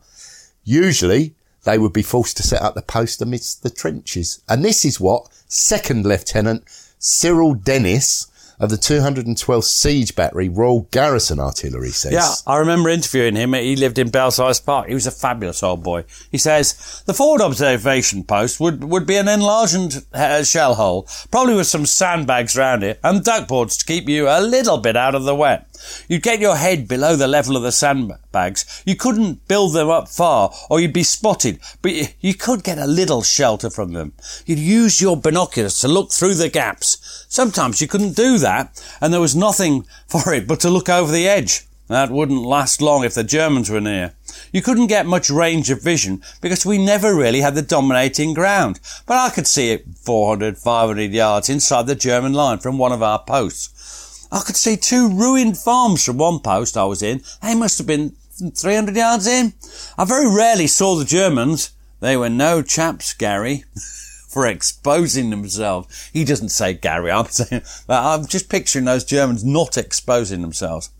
Usually 0.67 1.33
they 1.63 1.77
would 1.77 1.93
be 1.93 2.01
forced 2.01 2.35
to 2.37 2.43
set 2.43 2.61
up 2.61 2.75
the 2.75 2.81
post 2.81 3.21
amidst 3.21 3.63
the 3.63 3.69
trenches. 3.69 4.41
And 4.49 4.65
this 4.65 4.83
is 4.83 4.99
what 4.99 5.29
Second 5.47 6.05
Lieutenant 6.05 6.65
Cyril 6.99 7.53
Dennis 7.53 8.27
of 8.59 8.69
the 8.69 8.75
212th 8.75 9.63
Siege 9.65 10.15
Battery 10.15 10.49
Royal 10.49 10.81
Garrison 10.91 11.39
Artillery 11.39 11.91
says. 11.91 12.13
Yeah, 12.13 12.33
I 12.51 12.57
remember 12.57 12.89
interviewing 12.89 13.35
him. 13.35 13.53
He 13.53 13.75
lived 13.75 13.99
in 13.99 14.09
Belsize 14.09 14.59
Park. 14.59 14.87
He 14.87 14.93
was 14.93 15.05
a 15.05 15.11
fabulous 15.11 15.61
old 15.61 15.83
boy. 15.83 16.05
He 16.31 16.37
says 16.37 17.03
the 17.05 17.13
forward 17.13 17.41
observation 17.41 18.23
post 18.23 18.59
would, 18.59 18.83
would 18.83 19.05
be 19.05 19.17
an 19.17 19.27
enlarged 19.27 20.05
uh, 20.13 20.43
shell 20.43 20.75
hole, 20.75 21.07
probably 21.29 21.55
with 21.55 21.67
some 21.67 21.85
sandbags 21.85 22.57
round 22.57 22.83
it 22.83 22.99
and 23.03 23.23
duckboards 23.23 23.77
to 23.79 23.85
keep 23.85 24.09
you 24.09 24.27
a 24.27 24.41
little 24.41 24.77
bit 24.79 24.97
out 24.97 25.13
of 25.15 25.23
the 25.23 25.35
wet. 25.35 25.67
You'd 26.07 26.23
get 26.23 26.39
your 26.39 26.55
head 26.55 26.87
below 26.87 27.15
the 27.15 27.27
level 27.27 27.55
of 27.55 27.63
the 27.63 27.71
sandbags. 27.71 28.83
You 28.85 28.95
couldn't 28.95 29.47
build 29.47 29.73
them 29.73 29.89
up 29.89 30.07
far 30.09 30.51
or 30.69 30.79
you'd 30.79 30.93
be 30.93 31.03
spotted, 31.03 31.59
but 31.81 31.93
you, 31.93 32.07
you 32.19 32.33
could 32.33 32.63
get 32.63 32.77
a 32.77 32.87
little 32.87 33.21
shelter 33.21 33.69
from 33.69 33.93
them. 33.93 34.13
You'd 34.45 34.59
use 34.59 35.01
your 35.01 35.17
binoculars 35.17 35.79
to 35.81 35.87
look 35.87 36.11
through 36.11 36.35
the 36.35 36.49
gaps. 36.49 36.97
Sometimes 37.27 37.81
you 37.81 37.87
couldn't 37.87 38.15
do 38.15 38.37
that 38.39 38.81
and 39.01 39.13
there 39.13 39.21
was 39.21 39.35
nothing 39.35 39.85
for 40.07 40.33
it 40.33 40.47
but 40.47 40.59
to 40.61 40.69
look 40.69 40.89
over 40.89 41.11
the 41.11 41.27
edge. 41.27 41.67
That 41.87 42.11
wouldn't 42.11 42.41
last 42.41 42.81
long 42.81 43.05
if 43.05 43.13
the 43.13 43.23
Germans 43.23 43.69
were 43.69 43.79
near. 43.79 44.13
You 44.51 44.61
couldn't 44.61 44.87
get 44.87 45.05
much 45.05 45.29
range 45.29 45.69
of 45.69 45.81
vision 45.81 46.21
because 46.41 46.65
we 46.65 46.77
never 46.77 47.15
really 47.15 47.39
had 47.39 47.55
the 47.55 47.61
dominating 47.61 48.33
ground. 48.33 48.81
But 49.05 49.17
I 49.17 49.29
could 49.29 49.47
see 49.47 49.71
it 49.71 49.85
400, 49.95 50.57
500 50.57 51.11
yards 51.11 51.49
inside 51.49 51.87
the 51.87 51.95
German 51.95 52.33
line 52.33 52.59
from 52.59 52.77
one 52.77 52.91
of 52.91 53.01
our 53.01 53.19
posts. 53.19 54.27
I 54.31 54.41
could 54.41 54.57
see 54.57 54.75
two 54.75 55.09
ruined 55.09 55.57
farms 55.57 56.03
from 56.03 56.17
one 56.17 56.39
post 56.39 56.75
I 56.75 56.83
was 56.83 57.01
in. 57.01 57.21
They 57.41 57.55
must 57.55 57.77
have 57.77 57.87
been 57.87 58.15
300 58.53 58.95
yards 58.95 59.25
in. 59.25 59.53
I 59.97 60.03
very 60.03 60.27
rarely 60.27 60.67
saw 60.67 60.95
the 60.95 61.05
Germans. 61.05 61.71
They 62.01 62.17
were 62.17 62.29
no 62.29 62.61
chaps, 62.61 63.13
Gary, 63.13 63.63
for 64.37 64.45
exposing 64.45 65.31
themselves. 65.31 66.11
He 66.13 66.23
doesn't 66.23 66.49
say 66.49 66.75
Gary, 66.75 67.09
I'm 67.09 67.25
saying, 67.29 67.63
I'm 67.89 68.27
just 68.27 68.49
picturing 68.49 68.85
those 68.85 69.03
Germans 69.03 69.43
not 69.43 69.79
exposing 69.79 70.41
themselves. 70.41 70.91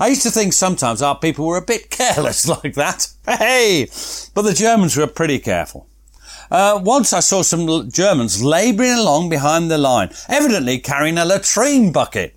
I 0.00 0.08
used 0.08 0.24
to 0.24 0.32
think 0.32 0.52
sometimes 0.52 1.00
our 1.00 1.16
people 1.16 1.46
were 1.46 1.56
a 1.56 1.64
bit 1.64 1.88
careless 1.90 2.48
like 2.48 2.74
that. 2.74 3.06
Hey! 3.28 3.86
But 4.34 4.42
the 4.42 4.54
Germans 4.54 4.96
were 4.96 5.06
pretty 5.06 5.38
careful. 5.38 5.86
Uh, 6.50 6.80
once 6.82 7.12
I 7.12 7.20
saw 7.20 7.42
some 7.42 7.92
Germans 7.92 8.42
labouring 8.42 8.98
along 8.98 9.28
behind 9.28 9.70
the 9.70 9.78
line, 9.78 10.10
evidently 10.28 10.80
carrying 10.80 11.16
a 11.16 11.24
latrine 11.24 11.92
bucket. 11.92 12.34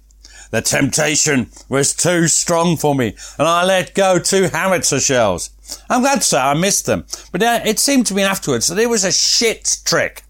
The 0.52 0.62
temptation 0.62 1.50
was 1.68 1.96
too 1.96 2.28
strong 2.28 2.78
for 2.78 2.94
me, 2.94 3.16
and 3.40 3.48
I 3.48 3.66
let 3.66 3.96
go 3.96 4.20
two 4.20 4.50
howitzer 4.50 5.00
shells. 5.00 5.50
I'm 5.90 6.02
glad 6.02 6.24
say 6.24 6.38
I 6.38 6.54
missed 6.54 6.86
them, 6.86 7.06
but 7.32 7.42
uh, 7.42 7.62
it 7.66 7.80
seemed 7.80 8.06
to 8.06 8.14
me 8.14 8.22
afterwards 8.22 8.68
that 8.68 8.78
it 8.78 8.88
was 8.88 9.04
a 9.04 9.12
shit 9.12 9.80
trick. 9.84 10.24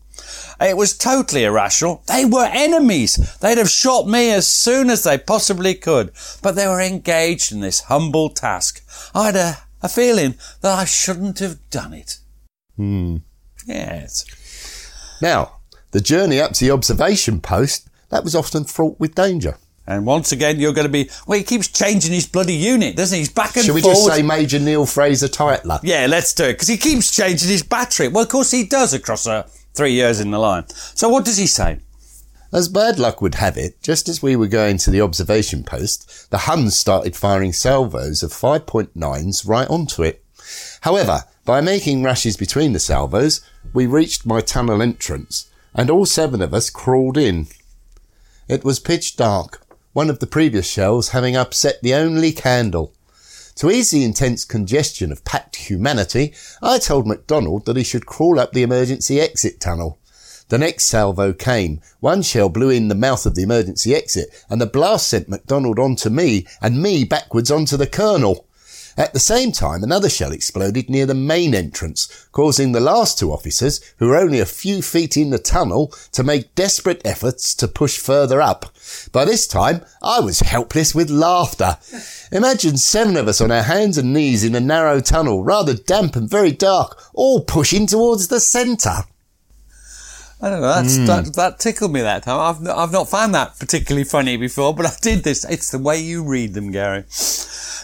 It 0.59 0.75
was 0.77 0.97
totally 0.97 1.43
irrational. 1.43 2.03
They 2.07 2.25
were 2.25 2.49
enemies. 2.51 3.37
They'd 3.39 3.57
have 3.59 3.69
shot 3.69 4.07
me 4.07 4.31
as 4.31 4.47
soon 4.47 4.89
as 4.89 5.03
they 5.03 5.17
possibly 5.17 5.75
could, 5.75 6.11
but 6.41 6.55
they 6.55 6.67
were 6.67 6.81
engaged 6.81 7.51
in 7.51 7.59
this 7.59 7.81
humble 7.81 8.29
task. 8.29 8.83
I 9.13 9.27
had 9.27 9.35
a, 9.35 9.57
a 9.83 9.89
feeling 9.89 10.35
that 10.61 10.77
I 10.77 10.85
shouldn't 10.85 11.39
have 11.39 11.69
done 11.69 11.93
it. 11.93 12.17
Hmm. 12.75 13.17
Yes. 13.67 14.25
Now, 15.21 15.59
the 15.91 16.01
journey 16.01 16.39
up 16.39 16.53
to 16.53 16.65
the 16.65 16.71
observation 16.71 17.39
post, 17.39 17.87
that 18.09 18.23
was 18.23 18.35
often 18.35 18.63
fraught 18.63 18.99
with 18.99 19.15
danger. 19.15 19.57
And 19.85 20.05
once 20.05 20.33
again, 20.33 20.59
you're 20.59 20.73
going 20.73 20.87
to 20.87 20.91
be. 20.91 21.09
Well, 21.25 21.37
he 21.37 21.45
keeps 21.45 21.69
changing 21.69 22.11
his 22.11 22.27
bloody 22.27 22.55
unit, 22.55 22.97
doesn't 22.97 23.15
he? 23.15 23.21
He's 23.21 23.31
back 23.31 23.55
and 23.55 23.65
Shall 23.65 23.75
we 23.75 23.81
forward. 23.81 23.95
just 23.95 24.07
say 24.07 24.21
Major 24.21 24.59
Neil 24.59 24.85
Fraser 24.85 25.29
Tytler? 25.29 25.79
Yeah, 25.81 26.07
let's 26.09 26.33
do 26.33 26.43
it 26.43 26.53
because 26.53 26.67
he 26.67 26.77
keeps 26.77 27.15
changing 27.15 27.47
his 27.47 27.63
battery. 27.63 28.09
Well, 28.09 28.23
of 28.23 28.29
course 28.29 28.51
he 28.51 28.65
does 28.65 28.93
across 28.93 29.25
uh, 29.27 29.47
three 29.77 29.93
years 29.93 30.19
in 30.19 30.31
the 30.31 30.39
line. 30.39 30.67
So 30.67 31.07
what 31.07 31.23
does 31.23 31.37
he 31.37 31.47
say? 31.47 31.79
As 32.51 32.67
bad 32.67 32.97
luck 32.97 33.21
would 33.21 33.35
have 33.35 33.57
it, 33.57 33.81
just 33.83 34.09
as 34.09 34.23
we 34.23 34.35
were 34.35 34.47
going 34.47 34.77
to 34.79 34.89
the 34.89 35.01
observation 35.01 35.63
post, 35.63 36.29
the 36.31 36.39
Huns 36.39 36.77
started 36.77 37.15
firing 37.15 37.53
salvos 37.53 38.23
of 38.23 38.31
5.9s 38.31 39.47
right 39.47 39.69
onto 39.69 40.01
it. 40.01 40.23
However, 40.81 41.25
by 41.45 41.61
making 41.61 42.03
rushes 42.03 42.37
between 42.37 42.73
the 42.73 42.79
salvos, 42.79 43.41
we 43.73 43.85
reached 43.85 44.25
my 44.25 44.41
tunnel 44.41 44.81
entrance, 44.81 45.49
and 45.75 45.89
all 45.89 46.05
seven 46.05 46.41
of 46.41 46.53
us 46.53 46.69
crawled 46.69 47.17
in. 47.17 47.47
It 48.47 48.63
was 48.63 48.79
pitch 48.79 49.17
dark, 49.17 49.61
one 49.93 50.09
of 50.09 50.19
the 50.19 50.27
previous 50.27 50.67
shells 50.67 51.09
having 51.09 51.35
upset 51.35 51.81
the 51.81 51.93
only 51.93 52.31
candle. 52.31 52.93
To 53.57 53.71
ease 53.71 53.89
the 53.89 54.03
intense 54.03 54.45
congestion 54.45 55.11
of 55.11 55.25
packed 55.25 55.55
humanity, 55.55 56.35
I 56.61 56.77
told 56.77 57.07
MacDonald 57.07 57.65
that 57.65 57.75
he 57.75 57.83
should 57.83 58.05
crawl 58.05 58.39
up 58.39 58.53
the 58.53 58.61
emergency 58.61 59.19
exit 59.19 59.59
tunnel. 59.59 59.97
The 60.49 60.59
next 60.59 60.83
salvo 60.83 61.33
came. 61.33 61.81
One 61.99 62.21
shell 62.21 62.49
blew 62.49 62.69
in 62.69 62.87
the 62.87 62.93
mouth 62.93 63.25
of 63.25 63.33
the 63.33 63.41
emergency 63.41 63.95
exit, 63.95 64.29
and 64.47 64.61
the 64.61 64.67
blast 64.67 65.07
sent 65.07 65.27
MacDonald 65.27 65.79
onto 65.79 66.11
me, 66.11 66.45
and 66.61 66.83
me 66.83 67.03
backwards 67.03 67.49
onto 67.49 67.77
the 67.77 67.87
colonel. 67.87 68.46
At 68.97 69.13
the 69.13 69.19
same 69.19 69.51
time, 69.51 69.83
another 69.83 70.09
shell 70.09 70.31
exploded 70.31 70.89
near 70.89 71.05
the 71.05 71.13
main 71.13 71.53
entrance, 71.53 72.27
causing 72.31 72.71
the 72.71 72.79
last 72.79 73.19
two 73.19 73.31
officers, 73.31 73.79
who 73.97 74.07
were 74.07 74.17
only 74.17 74.39
a 74.39 74.45
few 74.45 74.81
feet 74.81 75.15
in 75.15 75.29
the 75.29 75.37
tunnel, 75.37 75.93
to 76.13 76.23
make 76.23 76.55
desperate 76.55 77.03
efforts 77.05 77.53
to 77.55 77.67
push 77.67 77.99
further 77.99 78.41
up. 78.41 78.65
By 79.11 79.25
this 79.25 79.45
time, 79.45 79.85
I 80.01 80.19
was 80.19 80.39
helpless 80.39 80.95
with 80.95 81.11
laughter. 81.11 81.77
Imagine 82.31 82.77
seven 82.77 83.17
of 83.17 83.27
us 83.27 83.39
on 83.39 83.51
our 83.51 83.61
hands 83.61 83.99
and 83.99 84.13
knees 84.13 84.43
in 84.43 84.55
a 84.55 84.59
narrow 84.59 84.99
tunnel, 84.99 85.43
rather 85.43 85.75
damp 85.75 86.15
and 86.15 86.27
very 86.27 86.51
dark, 86.51 86.99
all 87.13 87.41
pushing 87.41 87.85
towards 87.85 88.29
the 88.29 88.39
centre. 88.39 89.03
I 90.39 90.49
don't 90.49 90.61
know. 90.61 90.67
That's, 90.67 90.97
that, 91.07 91.33
that 91.35 91.59
tickled 91.59 91.91
me 91.91 92.01
that 92.01 92.23
time. 92.23 92.39
I've, 92.39 92.61
not- 92.61 92.77
I've 92.77 92.91
not 92.91 93.09
found 93.09 93.33
that 93.33 93.57
particularly 93.59 94.03
funny 94.03 94.37
before, 94.37 94.73
but 94.75 94.85
I 94.85 94.91
did 95.01 95.23
this. 95.23 95.43
It's 95.45 95.71
the 95.71 95.79
way 95.79 95.99
you 95.99 96.23
read 96.23 96.53
them, 96.53 96.71
Gary. 96.71 97.05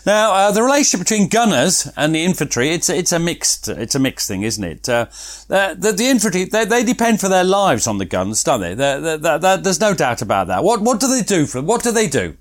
Now, 0.06 0.34
uh, 0.34 0.52
the 0.52 0.62
relationship 0.62 1.00
between 1.08 1.30
gunners 1.30 1.90
and 1.96 2.14
the 2.14 2.24
infantry, 2.26 2.70
it's, 2.72 2.90
it's 2.90 3.14
a 3.14 3.20
mixed, 3.20 3.70
it's 3.70 3.96
a 3.96 4.00
mixed 4.00 4.28
thing, 4.28 4.44
isn't 4.44 4.64
it? 4.64 4.88
Uh, 4.90 5.06
the, 5.48 5.94
the, 5.98 6.06
infantry, 6.08 6.44
they, 6.44 6.66
they 6.66 6.84
depend 6.84 7.22
for 7.22 7.30
their 7.30 7.46
lives 7.46 7.88
on 7.88 8.00
the 8.00 8.06
guns, 8.06 8.44
don't 8.44 8.60
they? 8.62 8.74
They're- 8.76 9.18
they're- 9.18 9.40
they're- 9.40 9.58
there's 9.58 9.80
no 9.80 9.94
doubt 9.94 10.22
about 10.22 10.48
that. 10.48 10.64
What, 10.64 10.82
what 10.82 11.00
do 11.00 11.08
they 11.08 11.22
do 11.24 11.46
for, 11.46 11.60
them? 11.60 11.68
what 11.68 11.84
do 11.84 11.92
they 11.92 12.08
do? 12.08 12.36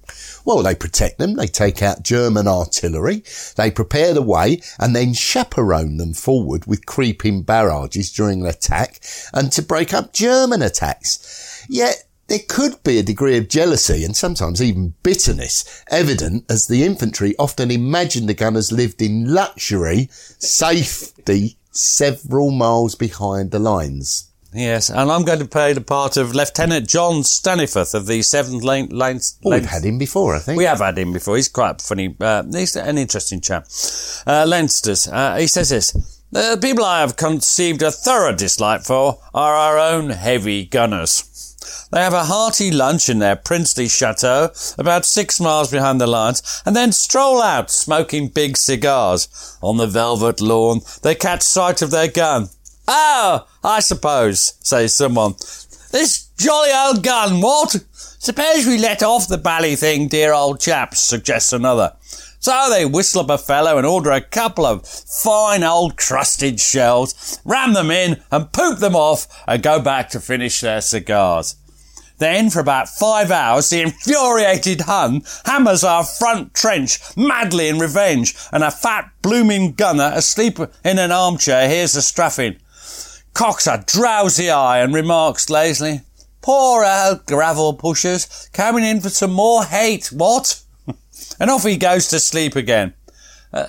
Well, 0.45 0.61
they 0.65 0.75
protect 0.75 1.19
them, 1.19 1.35
they 1.37 1.47
take 1.47 1.83
out 1.83 2.03
German 2.03 2.49
artillery, 2.49 3.23
they 3.55 3.71
prepare 3.71 4.13
the 4.13 4.23
way, 4.23 4.61
and 4.81 4.95
then 4.97 5.15
chaperone 5.15 5.99
them 5.99 6.15
forward 6.15 6.67
with 6.67 6.85
creeping 6.85 7.43
barrages 7.43 8.11
during 8.13 8.41
an 8.43 8.49
attack, 8.49 8.99
and 9.33 9.53
to 9.53 9.63
break 9.63 9.95
up 9.95 10.02
German 10.13 10.63
attacks. 10.63 11.65
Yet, 11.69 12.05
there 12.29 12.41
could 12.49 12.83
be 12.83 12.99
a 12.99 13.03
degree 13.03 13.37
of 13.37 13.49
jealousy 13.49 14.05
and 14.05 14.17
sometimes 14.17 14.63
even 14.63 14.95
bitterness 15.03 15.85
evident 15.91 16.51
as 16.51 16.67
the 16.67 16.83
infantry 16.85 17.35
often 17.39 17.71
imagined 17.71 18.29
the 18.29 18.35
gunners 18.35 18.73
lived 18.73 19.03
in 19.03 19.33
luxury, 19.33 20.09
safety 20.11 21.57
several 21.73 22.51
miles 22.51 22.95
behind 22.95 23.51
the 23.51 23.59
lines. 23.59 24.29
Yes, 24.55 24.91
and 24.91 25.11
I'm 25.11 25.25
going 25.25 25.39
to 25.39 25.47
play 25.47 25.73
the 25.73 25.81
part 25.81 26.19
of 26.19 26.35
Lieutenant 26.35 26.87
John 26.87 27.23
Staniforth 27.23 27.95
of 27.95 28.07
the 28.07 28.21
7th 28.21 28.63
Lane... 28.63 28.89
Lane, 28.91 29.19
Well, 29.43 29.59
we've 29.59 29.69
had 29.69 29.83
him 29.83 29.97
before, 29.97 30.35
I 30.35 30.41
think. 30.41 30.59
We 30.59 30.65
have 30.65 30.81
had 30.81 30.99
him 30.99 31.13
before. 31.13 31.37
He's 31.37 31.49
quite 31.49 31.81
funny. 31.81 32.15
Uh, 32.21 32.43
he's 32.51 32.77
an 32.77 32.99
interesting 32.99 33.41
chap. 33.41 33.67
Uh, 34.27 34.45
Leinster's. 34.47 35.09
Uh, 35.09 35.37
he 35.37 35.47
says 35.47 35.71
this. 35.71 36.12
The 36.33 36.59
people 36.59 36.83
I 36.83 37.01
have 37.01 37.17
conceived 37.17 37.83
a 37.83 37.91
thorough 37.91 38.35
dislike 38.35 38.85
for 38.85 39.21
are 39.35 39.55
our 39.55 39.79
own 39.79 40.09
heavy 40.09 40.65
gunners. 40.65 41.29
They 41.93 42.01
have 42.01 42.15
a 42.15 42.25
hearty 42.25 42.71
lunch 42.71 43.11
in 43.11 43.19
their 43.19 43.37
princely 43.37 43.87
chateau, 43.87 44.49
about 44.79 45.05
six 45.05 45.39
miles 45.39 45.71
behind 45.71 46.01
the 46.01 46.07
lines, 46.07 46.63
and 46.65 46.75
then 46.75 46.91
stroll 46.93 47.43
out 47.43 47.71
smoking 47.71 48.29
big 48.29 48.57
cigars. 48.57 49.59
On 49.61 49.77
the 49.77 49.87
velvet 49.87 50.41
lawn, 50.41 50.81
they 51.03 51.15
catch 51.15 51.43
sight 51.43 51.83
of 51.83 51.91
their 51.91 52.09
gun. 52.09 52.49
Oh, 52.89 53.47
I 53.63 53.81
suppose, 53.81 54.55
says 54.61 54.97
someone. 54.97 55.35
This 55.91 56.29
jolly 56.39 56.71
old 56.73 57.03
gun, 57.03 57.43
what? 57.43 57.77
Suppose 57.93 58.67
we 58.67 58.79
let 58.79 59.03
off 59.03 59.29
the 59.29 59.37
bally 59.37 59.77
thing, 59.77 60.09
dear 60.09 60.33
old 60.33 60.61
chaps, 60.61 60.99
suggests 60.99 61.53
another. 61.53 61.93
So 62.43 62.69
they 62.71 62.85
whistle 62.85 63.21
up 63.21 63.31
a 63.31 63.39
fellow 63.39 63.79
and 63.79 63.87
order 63.87 64.11
a 64.11 64.21
couple 64.21 64.67
of 64.67 64.85
fine 64.85 65.63
old 65.63 65.97
crusted 65.97 66.59
shells, 66.59 67.39
ram 67.45 67.73
them 67.73 67.93
in 67.93 68.21
and 68.33 68.53
poop 68.53 68.81
them 68.81 68.97
off 68.97 69.29
and 69.47 69.63
go 69.63 69.81
back 69.81 70.11
to 70.11 70.19
finish 70.19 70.61
their 70.61 70.81
cigars. 70.81 71.55
Then, 72.19 72.51
for 72.51 72.59
about 72.59 72.89
five 72.89 73.31
hours, 73.31 73.71
the 73.71 73.81
infuriated 73.83 74.81
Hun 74.83 75.23
hammers 75.45 75.85
our 75.85 76.03
front 76.03 76.53
trench 76.53 76.99
madly 77.17 77.69
in 77.69 77.79
revenge, 77.79 78.35
and 78.53 78.65
a 78.65 78.73
fat 78.73 79.09
blooming 79.23 79.75
gunner 79.75 80.11
asleep 80.13 80.59
in 80.85 80.99
an 80.99 81.13
armchair 81.13 81.69
hears 81.69 81.93
the 81.93 82.01
straffing, 82.01 82.59
cocks 83.35 83.69
a 83.69 83.85
drowsy 83.87 84.51
eye 84.51 84.81
and 84.81 84.93
remarks 84.93 85.49
lazily, 85.49 86.01
Poor 86.41 86.85
old 86.85 87.25
gravel 87.25 87.73
pushers, 87.75 88.51
coming 88.53 88.83
in 88.83 89.01
for 89.01 89.11
some 89.11 89.33
more 89.33 89.63
hate, 89.65 90.09
what? 90.09 90.62
And 91.41 91.51
off 91.51 91.65
he 91.65 91.77
goes 91.77 92.09
to 92.09 92.21
sleep 92.21 92.57
again. 92.57 92.95
Uh, 93.53 93.67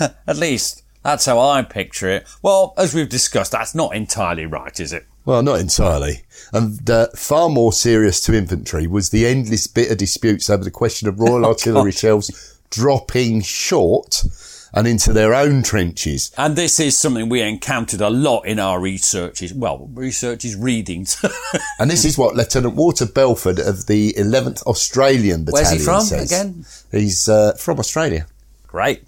at 0.26 0.36
least, 0.36 0.82
that's 1.02 1.26
how 1.26 1.38
I 1.38 1.62
picture 1.62 2.08
it. 2.08 2.26
Well, 2.42 2.74
as 2.76 2.94
we've 2.94 3.08
discussed, 3.08 3.52
that's 3.52 3.74
not 3.74 3.94
entirely 3.94 4.46
right, 4.46 4.78
is 4.80 4.92
it? 4.92 5.06
Well, 5.24 5.42
not 5.42 5.60
entirely. 5.60 6.22
And 6.52 6.88
uh, 6.88 7.08
far 7.16 7.48
more 7.48 7.72
serious 7.72 8.20
to 8.22 8.34
infantry 8.34 8.86
was 8.86 9.10
the 9.10 9.26
endless 9.26 9.66
bitter 9.66 9.94
disputes 9.94 10.48
over 10.48 10.62
the 10.64 10.70
question 10.70 11.08
of 11.08 11.18
Royal 11.18 11.44
Oh, 11.46 11.50
Artillery 11.50 11.90
God. 11.90 11.98
shells 11.98 12.58
dropping 12.70 13.42
short 13.42 14.24
and 14.72 14.86
into 14.86 15.12
their 15.12 15.34
own 15.34 15.62
trenches. 15.62 16.32
And 16.36 16.56
this 16.56 16.78
is 16.80 16.98
something 16.98 17.28
we 17.28 17.40
encountered 17.40 18.00
a 18.00 18.10
lot 18.10 18.46
in 18.46 18.58
our 18.58 18.80
researches. 18.80 19.52
Well, 19.54 19.88
researches, 19.92 20.56
readings. 20.56 21.22
And 21.78 21.90
this 21.90 22.04
is 22.04 22.16
what 22.16 22.34
Lieutenant 22.34 22.74
Walter 22.74 23.06
Belford 23.06 23.58
of 23.58 23.86
the 23.86 24.14
11th 24.14 24.62
Australian 24.62 25.44
Where's 25.44 25.68
Battalion 25.68 25.78
he 25.78 25.84
from 25.84 26.00
says. 26.02 26.32
again? 26.32 26.64
He's 26.90 27.28
uh, 27.28 27.52
from 27.54 27.78
Australia. 27.78 28.26
Great. 28.66 29.04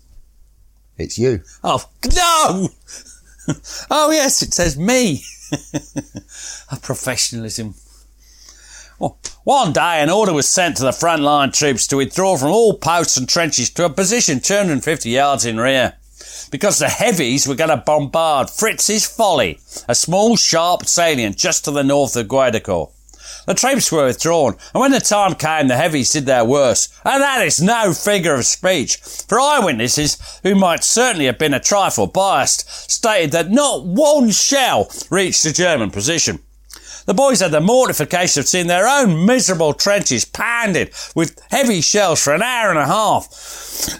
It's 0.99 1.19
you. 1.19 1.43
Oh, 1.65 1.85
no! 2.05 2.69
oh, 3.91 4.11
yes, 4.11 4.43
it 4.43 4.53
says 4.53 4.77
me. 4.77 5.23
a 6.71 6.77
professionalism. 6.77 7.75
One 8.99 9.73
day, 9.73 10.03
an 10.03 10.11
order 10.11 10.33
was 10.33 10.49
sent 10.49 10.77
to 10.77 10.83
the 10.83 10.91
frontline 10.91 11.53
troops 11.53 11.87
to 11.87 11.97
withdraw 11.97 12.37
from 12.37 12.51
all 12.51 12.75
posts 12.75 13.17
and 13.17 13.29
trenches 13.29 13.71
to 13.71 13.85
a 13.85 13.91
position 13.91 14.41
250 14.41 15.09
yards 15.09 15.47
in 15.47 15.59
rear. 15.59 15.95
Because 16.51 16.79
the 16.79 16.89
heavies 16.89 17.47
were 17.47 17.55
going 17.55 17.71
to 17.71 17.77
bombard 17.77 18.51
Fritz's 18.51 19.07
Folly, 19.07 19.61
a 19.89 19.95
small, 19.95 20.37
sharp 20.37 20.87
salient 20.87 21.37
just 21.37 21.65
to 21.65 21.71
the 21.71 21.85
north 21.85 22.17
of 22.17 22.29
Gueudecourt. 22.29 22.91
The 23.47 23.55
troops 23.55 23.91
were 23.91 24.05
withdrawn, 24.05 24.57
and 24.75 24.81
when 24.81 24.91
the 24.91 25.01
time 25.01 25.35
came, 25.35 25.69
the 25.69 25.77
heavies 25.77 26.13
did 26.13 26.27
their 26.27 26.45
worst. 26.45 26.93
And 27.05 27.23
that 27.23 27.47
is 27.47 27.63
no 27.63 27.95
figure 27.95 28.35
of 28.35 28.45
speech, 28.45 28.97
for 28.97 29.41
eyewitnesses, 29.41 30.19
who 30.43 30.55
might 30.55 30.85
certainly 30.85 31.27
have 31.27 31.39
been 31.39 31.55
a 31.55 31.61
trifle 31.61 32.07
biased, 32.07 32.91
stated 32.91 33.33
that 33.33 33.51
not 33.51 33.87
one 33.87 34.31
shell 34.31 34.91
reached 35.11 35.45
the 35.45 35.53
German 35.53 35.91
position. 35.91 36.41
The 37.09 37.15
boys 37.15 37.41
had 37.41 37.53
the 37.53 37.63
mortification 37.63 38.41
of 38.41 38.49
seeing 38.49 38.67
their 38.67 38.87
own 38.87 39.25
miserable 39.25 39.73
trenches 39.73 40.27
pounded 40.27 40.93
with 41.15 41.41
heavy 41.51 41.81
shells 41.81 42.23
for 42.23 42.35
an 42.35 42.43
hour 42.43 42.69
and 42.69 42.79
a 42.79 42.85
half. 42.85 43.29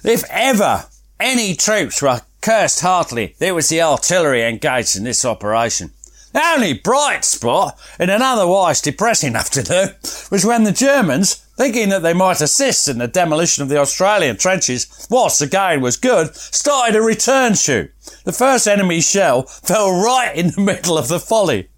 If 0.05 0.25
ever 0.29 0.85
any 1.19 1.55
troops 1.55 2.03
were 2.03 2.21
cursed 2.43 2.83
heartily, 2.83 3.35
it 3.41 3.55
was 3.55 3.71
the 3.71 3.81
artillery 3.81 4.43
engaged 4.43 4.95
in 4.95 5.05
this 5.05 5.25
operation. 5.25 5.93
The 6.35 6.45
only 6.55 6.75
bright 6.75 7.25
spot 7.25 7.79
in 7.99 8.11
an 8.11 8.21
otherwise 8.21 8.83
depressing 8.83 9.37
afternoon 9.37 9.95
was 10.31 10.45
when 10.45 10.65
the 10.65 10.73
Germans, 10.73 11.37
thinking 11.57 11.89
that 11.89 12.03
they 12.03 12.13
might 12.13 12.43
assist 12.43 12.89
in 12.89 12.99
the 12.99 13.09
demolition 13.09 13.63
of 13.63 13.71
the 13.71 13.79
Australian 13.79 14.37
trenches 14.37 15.09
whilst 15.09 15.39
the 15.39 15.47
going 15.47 15.81
was 15.81 15.97
good, 15.97 16.37
started 16.37 16.95
a 16.95 17.01
return 17.01 17.55
shoot. 17.55 17.91
The 18.25 18.35
first 18.35 18.69
enemy 18.69 19.01
shell 19.01 19.45
fell 19.45 19.91
right 19.91 20.37
in 20.37 20.51
the 20.51 20.61
middle 20.73 20.99
of 20.99 21.09
the 21.09 21.19
folly. 21.19 21.71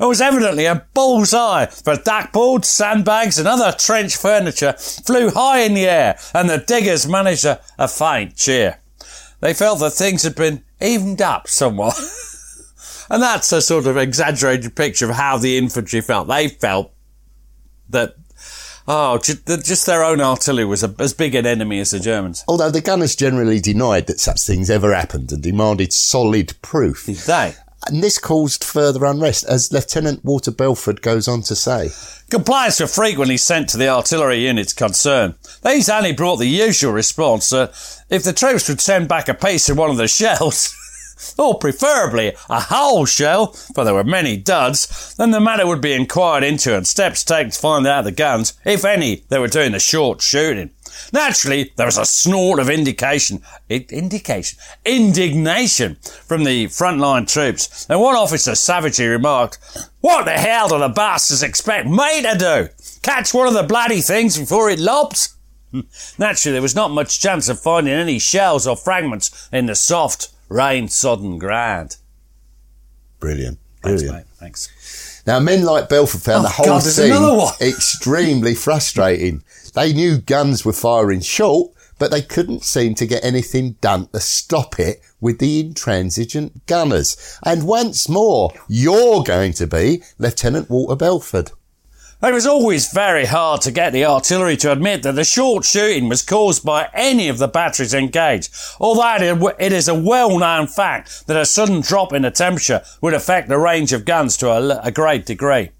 It 0.00 0.04
was 0.04 0.20
evidently 0.20 0.66
a 0.66 0.86
bullseye, 0.94 1.66
for 1.66 1.94
duckboards, 1.94 2.66
sandbags, 2.66 3.38
and 3.38 3.48
other 3.48 3.72
trench 3.76 4.16
furniture 4.16 4.74
flew 4.74 5.30
high 5.30 5.60
in 5.60 5.74
the 5.74 5.86
air, 5.86 6.18
and 6.34 6.48
the 6.48 6.58
diggers 6.58 7.06
managed 7.06 7.44
a, 7.44 7.60
a 7.78 7.88
faint 7.88 8.36
cheer. 8.36 8.78
They 9.40 9.54
felt 9.54 9.80
that 9.80 9.90
things 9.90 10.22
had 10.22 10.34
been 10.34 10.62
evened 10.80 11.22
up 11.22 11.48
somewhat. 11.48 11.98
and 13.10 13.22
that's 13.22 13.52
a 13.52 13.60
sort 13.60 13.86
of 13.86 13.96
exaggerated 13.96 14.74
picture 14.74 15.08
of 15.08 15.16
how 15.16 15.38
the 15.38 15.58
infantry 15.58 16.00
felt. 16.00 16.28
They 16.28 16.48
felt 16.48 16.92
that, 17.90 18.16
oh, 18.88 19.18
just 19.18 19.86
their 19.86 20.04
own 20.04 20.20
artillery 20.20 20.64
was 20.64 20.82
a, 20.82 20.94
as 20.98 21.12
big 21.12 21.34
an 21.34 21.46
enemy 21.46 21.80
as 21.80 21.90
the 21.90 22.00
Germans. 22.00 22.44
Although 22.48 22.70
the 22.70 22.80
gunners 22.80 23.16
generally 23.16 23.60
denied 23.60 24.06
that 24.06 24.20
such 24.20 24.40
things 24.42 24.70
ever 24.70 24.94
happened 24.94 25.32
and 25.32 25.42
demanded 25.42 25.92
solid 25.92 26.54
proof. 26.62 27.06
Did 27.06 27.16
they? 27.16 27.54
And 27.86 28.02
this 28.02 28.18
caused 28.18 28.64
further 28.64 29.04
unrest, 29.04 29.44
as 29.44 29.72
Lieutenant 29.72 30.24
Walter 30.24 30.50
Belford 30.50 31.02
goes 31.02 31.28
on 31.28 31.42
to 31.42 31.54
say. 31.54 31.90
Complaints 32.30 32.80
were 32.80 32.88
frequently 32.88 33.36
sent 33.36 33.68
to 33.68 33.76
the 33.76 33.88
artillery 33.88 34.44
units 34.44 34.72
concerned. 34.72 35.34
These 35.64 35.88
only 35.88 36.12
brought 36.12 36.36
the 36.36 36.48
usual 36.48 36.92
response 36.92 37.50
that 37.50 37.72
if 38.10 38.24
the 38.24 38.32
troops 38.32 38.68
would 38.68 38.80
send 38.80 39.08
back 39.08 39.28
a 39.28 39.34
piece 39.34 39.68
of 39.68 39.78
one 39.78 39.90
of 39.90 39.96
the 39.98 40.08
shells, 40.08 40.74
or 41.38 41.58
preferably 41.58 42.34
a 42.50 42.60
whole 42.60 43.06
shell, 43.06 43.52
for 43.74 43.84
there 43.84 43.94
were 43.94 44.04
many 44.04 44.36
duds, 44.36 45.14
then 45.16 45.30
the 45.30 45.40
matter 45.40 45.66
would 45.66 45.80
be 45.80 45.92
inquired 45.92 46.42
into 46.42 46.76
and 46.76 46.86
steps 46.86 47.24
taken 47.24 47.50
to 47.50 47.58
find 47.58 47.86
out 47.86 48.02
the 48.02 48.12
guns, 48.12 48.54
if 48.64 48.84
any, 48.84 49.24
they 49.28 49.38
were 49.38 49.48
doing 49.48 49.72
the 49.72 49.78
short 49.78 50.20
shooting. 50.20 50.70
Naturally, 51.12 51.72
there 51.76 51.86
was 51.86 51.98
a 51.98 52.04
snort 52.04 52.58
of 52.58 52.70
indication, 52.70 53.42
indication, 53.68 54.58
indignation 54.84 55.96
from 56.26 56.44
the 56.44 56.66
frontline 56.66 57.30
troops, 57.30 57.86
and 57.88 58.00
one 58.00 58.16
officer 58.16 58.54
savagely 58.54 59.06
remarked, 59.06 59.58
What 60.00 60.24
the 60.24 60.32
hell 60.32 60.68
do 60.68 60.78
the 60.78 60.88
bastards 60.88 61.42
expect 61.42 61.88
me 61.88 62.22
to 62.22 62.36
do? 62.38 62.68
Catch 63.02 63.34
one 63.34 63.46
of 63.46 63.54
the 63.54 63.62
bloody 63.62 64.00
things 64.00 64.38
before 64.38 64.70
it 64.70 64.78
lobs? 64.78 65.36
Naturally, 66.18 66.54
there 66.54 66.62
was 66.62 66.74
not 66.74 66.90
much 66.90 67.20
chance 67.20 67.48
of 67.48 67.60
finding 67.60 67.92
any 67.92 68.18
shells 68.18 68.66
or 68.66 68.76
fragments 68.76 69.48
in 69.52 69.66
the 69.66 69.74
soft, 69.74 70.28
rain-sodden 70.48 71.38
ground. 71.38 71.96
Brilliant. 73.20 73.58
Thanks, 73.82 74.02
mate. 74.02 74.24
Thanks. 74.34 74.68
Now, 75.26 75.40
men 75.40 75.64
like 75.64 75.88
Belford 75.88 76.22
found 76.22 76.40
Oh, 76.40 76.42
the 76.42 76.48
whole 76.54 76.66
God, 76.66 76.82
scene 76.82 77.48
extremely 77.68 78.54
frustrating. 78.54 79.42
They 79.74 79.92
knew 79.92 80.18
guns 80.18 80.64
were 80.64 80.72
firing 80.72 81.20
short, 81.20 81.72
but 81.98 82.10
they 82.10 82.22
couldn't 82.22 82.62
seem 82.62 82.94
to 82.96 83.06
get 83.06 83.24
anything 83.24 83.72
done 83.80 84.06
to 84.08 84.20
stop 84.20 84.78
it 84.78 85.00
with 85.20 85.38
the 85.38 85.60
intransigent 85.60 86.66
gunners. 86.66 87.38
And 87.44 87.66
once 87.66 88.08
more, 88.08 88.52
you're 88.68 89.22
going 89.24 89.52
to 89.54 89.66
be 89.66 90.02
Lieutenant 90.18 90.70
Walter 90.70 90.96
Belford. 90.96 91.50
It 92.22 92.32
was 92.32 92.46
always 92.46 92.90
very 92.90 93.26
hard 93.26 93.60
to 93.62 93.70
get 93.70 93.92
the 93.92 94.06
artillery 94.06 94.56
to 94.58 94.72
admit 94.72 95.02
that 95.02 95.16
the 95.16 95.24
short 95.24 95.66
shooting 95.66 96.08
was 96.08 96.22
caused 96.22 96.64
by 96.64 96.88
any 96.94 97.28
of 97.28 97.36
the 97.36 97.46
batteries 97.46 97.92
engaged, 97.92 98.54
although 98.80 99.52
it- 99.58 99.72
is 99.72 99.86
a 99.86 99.94
well-known 99.94 100.66
fact 100.66 101.26
that 101.26 101.36
a 101.36 101.44
sudden 101.44 101.82
drop 101.82 102.14
in 102.14 102.22
the 102.22 102.30
temperature 102.30 102.82
would 103.02 103.12
affect 103.12 103.48
the 103.48 103.58
range 103.58 103.92
of 103.92 104.06
guns 104.06 104.38
to 104.38 104.48
a, 104.50 104.80
a 104.82 104.90
great 104.90 105.26
degree. 105.26 105.70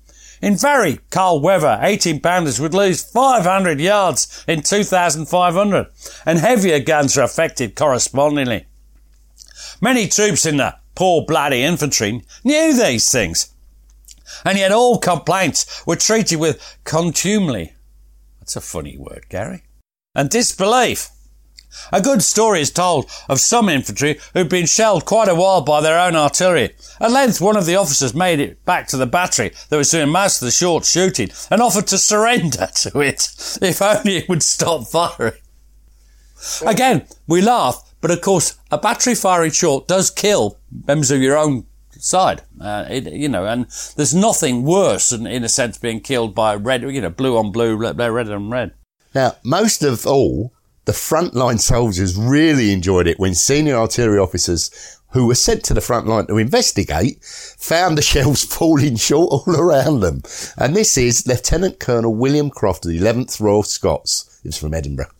In 0.42 0.56
very 0.58 1.00
cold 1.10 1.42
weather, 1.42 1.78
18 1.80 2.20
pounders 2.20 2.60
would 2.60 2.74
lose 2.74 3.02
500 3.02 3.80
yards 3.80 4.44
in 4.46 4.60
2,500, 4.60 5.86
and 6.26 6.38
heavier 6.38 6.80
guns 6.80 7.16
are 7.16 7.22
affected 7.24 7.74
correspondingly. 7.74 8.66
Many 9.80 10.06
troops 10.06 10.44
in 10.44 10.58
the 10.58 10.76
poor 10.94 11.24
bloody 11.24 11.62
infantry 11.62 12.22
knew 12.44 12.74
these 12.76 13.10
things, 13.10 13.54
and 14.44 14.58
yet 14.58 14.72
all 14.72 14.98
complaints 14.98 15.84
were 15.86 15.96
treated 15.96 16.38
with 16.38 16.78
contumely. 16.84 17.74
That's 18.40 18.56
a 18.56 18.60
funny 18.60 18.96
word, 18.96 19.26
Gary. 19.28 19.64
And 20.14 20.30
disbelief. 20.30 21.10
A 21.92 22.00
good 22.00 22.22
story 22.22 22.60
is 22.60 22.70
told 22.70 23.10
of 23.28 23.40
some 23.40 23.68
infantry 23.68 24.18
who'd 24.32 24.48
been 24.48 24.66
shelled 24.66 25.04
quite 25.04 25.28
a 25.28 25.34
while 25.34 25.60
by 25.60 25.80
their 25.80 25.98
own 25.98 26.16
artillery. 26.16 26.74
At 27.00 27.10
length, 27.10 27.40
one 27.40 27.56
of 27.56 27.66
the 27.66 27.76
officers 27.76 28.14
made 28.14 28.40
it 28.40 28.64
back 28.64 28.86
to 28.88 28.96
the 28.96 29.06
battery 29.06 29.52
that 29.68 29.76
was 29.76 29.90
doing 29.90 30.08
most 30.08 30.40
of 30.40 30.46
the 30.46 30.52
short 30.52 30.84
shooting 30.84 31.30
and 31.50 31.60
offered 31.60 31.86
to 31.88 31.98
surrender 31.98 32.68
to 32.74 33.00
it 33.00 33.58
if 33.60 33.82
only 33.82 34.16
it 34.16 34.28
would 34.28 34.42
stop 34.42 34.86
firing. 34.86 35.34
Again, 36.66 37.06
we 37.26 37.40
laugh, 37.40 37.94
but 38.00 38.10
of 38.10 38.20
course, 38.20 38.58
a 38.70 38.78
battery 38.78 39.14
firing 39.14 39.50
short 39.50 39.88
does 39.88 40.10
kill 40.10 40.58
members 40.86 41.10
of 41.10 41.20
your 41.20 41.36
own 41.36 41.66
side. 42.02 42.42
Uh, 42.60 42.84
it, 42.88 43.12
you 43.12 43.28
know, 43.28 43.46
and 43.46 43.66
there's 43.96 44.14
nothing 44.14 44.64
worse 44.64 45.10
than, 45.10 45.26
in 45.26 45.44
a 45.44 45.48
sense, 45.48 45.78
being 45.78 46.00
killed 46.00 46.34
by 46.34 46.54
red, 46.54 46.82
you 46.82 47.00
know, 47.00 47.10
blue 47.10 47.36
on 47.36 47.52
blue, 47.52 47.76
red, 47.76 47.98
red 47.98 48.30
on 48.30 48.50
red. 48.50 48.72
Now, 49.14 49.36
most 49.44 49.82
of 49.82 50.06
all, 50.06 50.52
the 50.84 50.92
frontline 50.92 51.58
soldiers 51.58 52.16
really 52.16 52.72
enjoyed 52.72 53.06
it 53.06 53.18
when 53.18 53.34
senior 53.34 53.74
artillery 53.74 54.18
officers 54.18 54.70
who 55.10 55.26
were 55.26 55.34
sent 55.34 55.64
to 55.64 55.74
the 55.74 55.80
front 55.80 56.06
line 56.06 56.26
to 56.26 56.36
investigate 56.36 57.22
found 57.24 57.96
the 57.96 58.02
shells 58.12 58.44
falling 58.44 58.96
short 58.96 59.32
all 59.32 59.56
around 59.56 60.00
them. 60.00 60.22
And 60.58 60.76
this 60.76 60.96
is 60.96 61.26
Lieutenant 61.26 61.80
Colonel 61.80 62.14
William 62.14 62.50
Croft 62.50 62.84
of 62.84 62.92
the 62.92 63.00
11th 63.00 63.40
Royal 63.40 63.62
Scots. 63.62 64.38
He 64.42 64.48
was 64.48 64.58
from 64.58 64.74
Edinburgh. 64.74 65.10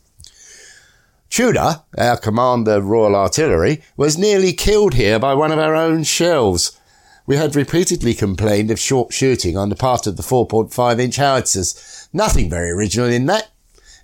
Tudor, 1.31 1.83
our 1.99 2.17
commander 2.17 2.73
of 2.73 2.87
Royal 2.87 3.17
Artillery, 3.17 3.83
was 3.97 4.17
nearly 4.17 4.53
killed 4.53 4.95
here 4.95 5.19
by 5.19 5.35
one 5.35 5.53
of 5.53 5.59
our 5.59 5.75
own 5.75 6.05
shells. 6.05 6.79
We 7.27 7.37
had 7.37 7.57
repeatedly 7.57 8.15
complained 8.15 8.71
of 8.71 8.79
short 8.79 9.13
shooting 9.13 9.57
on 9.57 9.69
the 9.69 9.77
part 9.77 10.07
of 10.07 10.17
the 10.17 10.23
4.5 10.23 11.01
inch 11.01 11.17
howitzers. 11.17 12.09
Nothing 12.13 12.49
very 12.49 12.71
original 12.71 13.09
in 13.09 13.27
that. 13.27 13.51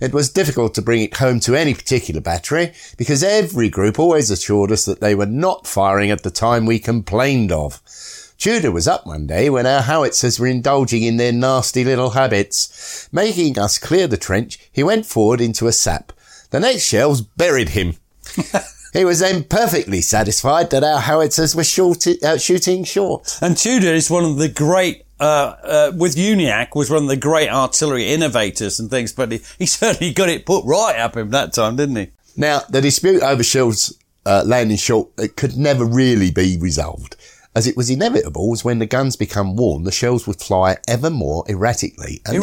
It 0.00 0.12
was 0.12 0.30
difficult 0.30 0.74
to 0.74 0.82
bring 0.82 1.00
it 1.02 1.18
home 1.18 1.38
to 1.40 1.54
any 1.54 1.74
particular 1.74 2.20
battery 2.20 2.72
because 2.96 3.22
every 3.22 3.68
group 3.68 4.00
always 4.00 4.32
assured 4.32 4.72
us 4.72 4.84
that 4.84 5.00
they 5.00 5.14
were 5.14 5.26
not 5.26 5.68
firing 5.68 6.10
at 6.10 6.24
the 6.24 6.30
time 6.30 6.66
we 6.66 6.80
complained 6.80 7.52
of. 7.52 7.80
Tudor 8.36 8.72
was 8.72 8.88
up 8.88 9.06
one 9.06 9.28
day 9.28 9.48
when 9.48 9.64
our 9.64 9.82
howitzers 9.82 10.40
were 10.40 10.48
indulging 10.48 11.04
in 11.04 11.18
their 11.18 11.30
nasty 11.30 11.84
little 11.84 12.10
habits. 12.10 13.08
Making 13.12 13.56
us 13.56 13.78
clear 13.78 14.08
the 14.08 14.16
trench, 14.16 14.58
he 14.72 14.82
went 14.82 15.06
forward 15.06 15.40
into 15.40 15.68
a 15.68 15.72
sap. 15.72 16.12
The 16.52 16.60
next 16.60 16.84
shells 16.84 17.20
buried 17.20 17.70
him. 17.70 17.96
He 18.92 19.06
was 19.06 19.20
then 19.20 19.44
perfectly 19.44 20.02
satisfied 20.02 20.68
that 20.70 20.84
our 20.84 21.00
howitzers 21.00 21.56
were 21.56 21.64
short, 21.64 22.06
uh, 22.06 22.36
shooting 22.36 22.84
short. 22.84 23.38
And 23.40 23.56
Tudor 23.56 23.94
is 23.94 24.10
one 24.10 24.24
of 24.24 24.36
the 24.36 24.50
great, 24.50 25.06
uh, 25.18 25.54
uh, 25.62 25.92
with 25.96 26.14
Uniacke, 26.16 26.74
was 26.74 26.90
one 26.90 27.04
of 27.04 27.08
the 27.08 27.16
great 27.16 27.48
artillery 27.48 28.08
innovators 28.08 28.78
and 28.78 28.90
things, 28.90 29.12
but 29.12 29.32
he, 29.32 29.40
he 29.58 29.64
certainly 29.80 30.12
got 30.12 30.28
it 30.28 30.44
put 30.44 30.66
right 30.66 30.98
up 30.98 31.16
him 31.16 31.30
that 31.30 31.54
time, 31.54 31.76
didn't 31.76 31.96
he? 31.96 32.08
Now, 32.36 32.60
the 32.68 32.82
dispute 32.82 33.22
over 33.22 33.42
shells 33.42 33.96
uh, 34.26 34.42
landing 34.44 34.76
short 34.76 35.08
it 35.18 35.36
could 35.36 35.56
never 35.56 35.86
really 35.86 36.30
be 36.30 36.58
resolved, 36.60 37.16
as 37.54 37.66
it 37.66 37.78
was 37.78 37.88
inevitable 37.88 38.52
as 38.52 38.62
when 38.62 38.78
the 38.78 38.86
guns 38.86 39.16
become 39.16 39.56
worn, 39.56 39.84
the 39.84 39.90
shells 39.90 40.26
would 40.26 40.40
fly 40.40 40.76
ever 40.86 41.08
more 41.08 41.44
erratically. 41.48 42.20
And 42.26 42.34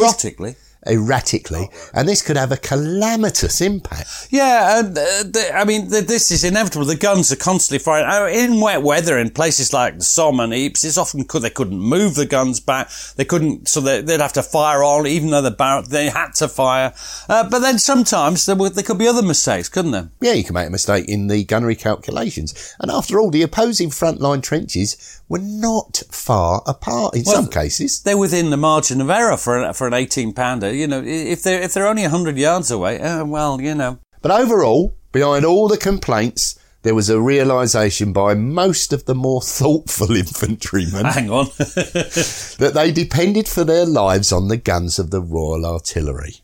Erratically, 0.86 1.68
and 1.94 2.08
this 2.08 2.22
could 2.22 2.36
have 2.36 2.52
a 2.52 2.56
calamitous 2.56 3.60
impact. 3.60 4.28
Yeah, 4.30 4.78
and 4.80 4.96
uh, 4.96 5.22
the, 5.24 5.50
I 5.54 5.64
mean, 5.64 5.88
the, 5.88 6.00
this 6.00 6.30
is 6.30 6.44
inevitable. 6.44 6.84
The 6.86 6.96
guns 6.96 7.30
are 7.32 7.36
constantly 7.36 7.82
firing. 7.82 8.06
Uh, 8.08 8.26
In 8.26 8.60
wet 8.60 8.82
weather, 8.82 9.18
in 9.18 9.30
places 9.30 9.72
like 9.72 9.98
the 9.98 10.04
Somme 10.04 10.40
and 10.40 10.52
Ypres, 10.54 10.84
it's 10.84 10.98
often 10.98 11.24
could 11.24 11.42
they 11.42 11.50
couldn't 11.50 11.78
move 11.78 12.14
the 12.14 12.26
guns 12.26 12.60
back. 12.60 12.90
They 13.16 13.24
couldn't, 13.24 13.68
so 13.68 13.80
they, 13.80 14.00
they'd 14.00 14.20
have 14.20 14.32
to 14.34 14.42
fire 14.42 14.82
on, 14.82 15.06
even 15.06 15.30
though 15.30 15.42
the 15.42 15.50
barrel 15.50 15.82
they 15.82 16.08
had 16.08 16.34
to 16.36 16.48
fire. 16.48 16.92
Uh, 17.28 17.48
but 17.48 17.60
then 17.60 17.78
sometimes 17.78 18.46
there, 18.46 18.56
were, 18.56 18.70
there 18.70 18.84
could 18.84 18.98
be 18.98 19.08
other 19.08 19.22
mistakes, 19.22 19.68
couldn't 19.68 19.90
there? 19.92 20.10
Yeah, 20.20 20.32
you 20.32 20.44
can 20.44 20.54
make 20.54 20.68
a 20.68 20.70
mistake 20.70 21.08
in 21.08 21.26
the 21.28 21.44
gunnery 21.44 21.76
calculations. 21.76 22.74
And 22.80 22.90
after 22.90 23.18
all, 23.20 23.30
the 23.30 23.42
opposing 23.42 23.90
frontline 23.90 24.42
trenches 24.42 25.20
were 25.28 25.38
not 25.38 26.02
far 26.10 26.62
apart 26.66 27.14
in 27.14 27.22
Well, 27.24 27.36
some 27.36 27.48
cases. 27.48 28.02
They're 28.02 28.18
within 28.18 28.50
the 28.50 28.56
margin 28.56 29.00
of 29.00 29.10
error 29.10 29.36
for 29.36 29.62
an, 29.62 29.72
for 29.74 29.86
an 29.86 29.94
18 29.94 30.32
pounder. 30.32 30.69
You 30.70 30.86
know, 30.86 31.02
if 31.04 31.42
they're, 31.42 31.62
if 31.62 31.74
they're 31.74 31.86
only 31.86 32.02
100 32.02 32.36
yards 32.36 32.70
away, 32.70 33.00
uh, 33.00 33.24
well, 33.24 33.60
you 33.60 33.74
know. 33.74 33.98
But 34.22 34.32
overall, 34.32 34.94
behind 35.12 35.44
all 35.44 35.68
the 35.68 35.76
complaints, 35.76 36.58
there 36.82 36.94
was 36.94 37.10
a 37.10 37.20
realisation 37.20 38.12
by 38.12 38.34
most 38.34 38.92
of 38.92 39.04
the 39.04 39.14
more 39.14 39.42
thoughtful 39.42 40.10
infantrymen 40.16 41.04
Hang 41.04 41.30
on. 41.30 41.46
that 41.58 42.72
they 42.74 42.90
depended 42.90 43.48
for 43.48 43.64
their 43.64 43.86
lives 43.86 44.32
on 44.32 44.48
the 44.48 44.56
guns 44.56 44.98
of 44.98 45.10
the 45.10 45.20
Royal 45.20 45.66
Artillery. 45.66 46.36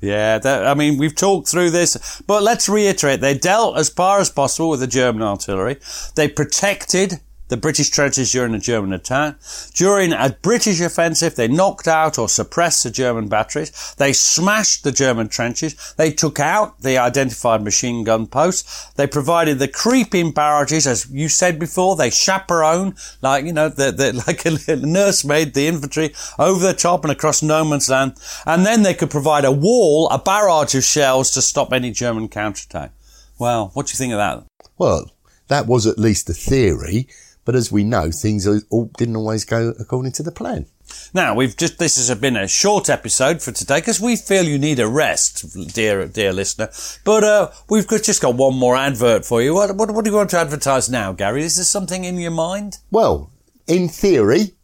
Yeah, 0.00 0.38
that, 0.38 0.66
I 0.66 0.74
mean, 0.74 0.98
we've 0.98 1.14
talked 1.14 1.48
through 1.48 1.70
this, 1.70 2.20
but 2.26 2.42
let's 2.42 2.68
reiterate. 2.68 3.20
They 3.20 3.38
dealt 3.38 3.78
as 3.78 3.88
far 3.88 4.20
as 4.20 4.28
possible 4.28 4.68
with 4.68 4.80
the 4.80 4.86
German 4.86 5.22
artillery. 5.22 5.78
They 6.14 6.28
protected 6.28 7.20
the 7.48 7.56
British 7.56 7.90
trenches 7.90 8.32
during 8.32 8.54
a 8.54 8.58
German 8.58 8.92
attack. 8.92 9.36
During 9.74 10.12
a 10.12 10.36
British 10.42 10.80
offensive, 10.80 11.36
they 11.36 11.48
knocked 11.48 11.86
out 11.86 12.18
or 12.18 12.28
suppressed 12.28 12.84
the 12.84 12.90
German 12.90 13.28
batteries. 13.28 13.94
They 13.98 14.12
smashed 14.12 14.82
the 14.82 14.92
German 14.92 15.28
trenches. 15.28 15.94
They 15.96 16.10
took 16.10 16.40
out 16.40 16.80
the 16.80 16.98
identified 16.98 17.62
machine 17.62 18.04
gun 18.04 18.26
posts. 18.26 18.90
They 18.92 19.06
provided 19.06 19.58
the 19.58 19.68
creeping 19.68 20.32
barrages, 20.32 20.86
as 20.86 21.10
you 21.10 21.28
said 21.28 21.58
before. 21.58 21.96
They 21.96 22.10
chaperone, 22.10 22.94
like, 23.20 23.44
you 23.44 23.52
know, 23.52 23.68
the, 23.68 23.92
the, 23.92 24.12
like 24.26 24.44
a 24.46 24.76
nursemaid, 24.76 25.54
the 25.54 25.66
infantry 25.66 26.14
over 26.38 26.66
the 26.66 26.74
top 26.74 27.04
and 27.04 27.12
across 27.12 27.42
no 27.42 27.64
man's 27.64 27.90
land. 27.90 28.14
And 28.46 28.64
then 28.64 28.82
they 28.82 28.94
could 28.94 29.10
provide 29.10 29.44
a 29.44 29.52
wall, 29.52 30.08
a 30.10 30.18
barrage 30.18 30.74
of 30.74 30.84
shells 30.84 31.30
to 31.32 31.42
stop 31.42 31.72
any 31.72 31.90
German 31.90 32.28
counterattack. 32.28 32.92
Well, 33.38 33.70
what 33.74 33.86
do 33.86 33.90
you 33.90 33.96
think 33.96 34.12
of 34.12 34.18
that? 34.18 34.44
Well, 34.78 35.10
that 35.48 35.66
was 35.66 35.86
at 35.86 35.98
least 35.98 36.30
a 36.30 36.34
theory, 36.34 37.08
but 37.44 37.54
as 37.54 37.70
we 37.70 37.84
know, 37.84 38.10
things 38.10 38.46
all 38.70 38.90
didn't 38.96 39.16
always 39.16 39.44
go 39.44 39.74
according 39.78 40.12
to 40.12 40.22
the 40.22 40.32
plan. 40.32 40.66
Now, 41.12 41.34
we've 41.34 41.56
just, 41.56 41.78
this 41.78 41.96
has 41.96 42.18
been 42.18 42.36
a 42.36 42.48
short 42.48 42.88
episode 42.88 43.42
for 43.42 43.52
today 43.52 43.80
because 43.80 44.00
we 44.00 44.16
feel 44.16 44.44
you 44.44 44.58
need 44.58 44.78
a 44.78 44.88
rest, 44.88 45.74
dear, 45.74 46.06
dear 46.06 46.32
listener. 46.32 46.70
But, 47.04 47.24
uh, 47.24 47.50
we've 47.68 47.86
got, 47.86 48.02
just 48.02 48.22
got 48.22 48.34
one 48.34 48.54
more 48.54 48.76
advert 48.76 49.24
for 49.24 49.42
you. 49.42 49.54
What, 49.54 49.74
what, 49.76 49.90
what 49.90 50.04
do 50.04 50.10
you 50.10 50.16
want 50.16 50.30
to 50.30 50.38
advertise 50.38 50.90
now, 50.90 51.12
Gary? 51.12 51.42
Is 51.42 51.56
there 51.56 51.64
something 51.64 52.04
in 52.04 52.18
your 52.18 52.30
mind? 52.30 52.78
Well, 52.90 53.30
in 53.66 53.88
theory, 53.88 54.54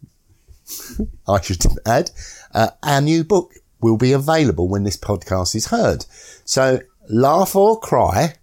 I 1.28 1.40
should 1.40 1.64
add, 1.86 2.10
uh, 2.54 2.70
our 2.82 3.00
new 3.00 3.24
book 3.24 3.52
will 3.80 3.96
be 3.96 4.12
available 4.12 4.68
when 4.68 4.84
this 4.84 4.96
podcast 4.96 5.54
is 5.54 5.66
heard. 5.66 6.06
So, 6.44 6.80
Laugh 7.08 7.56
or 7.56 7.80
Cry, 7.80 8.34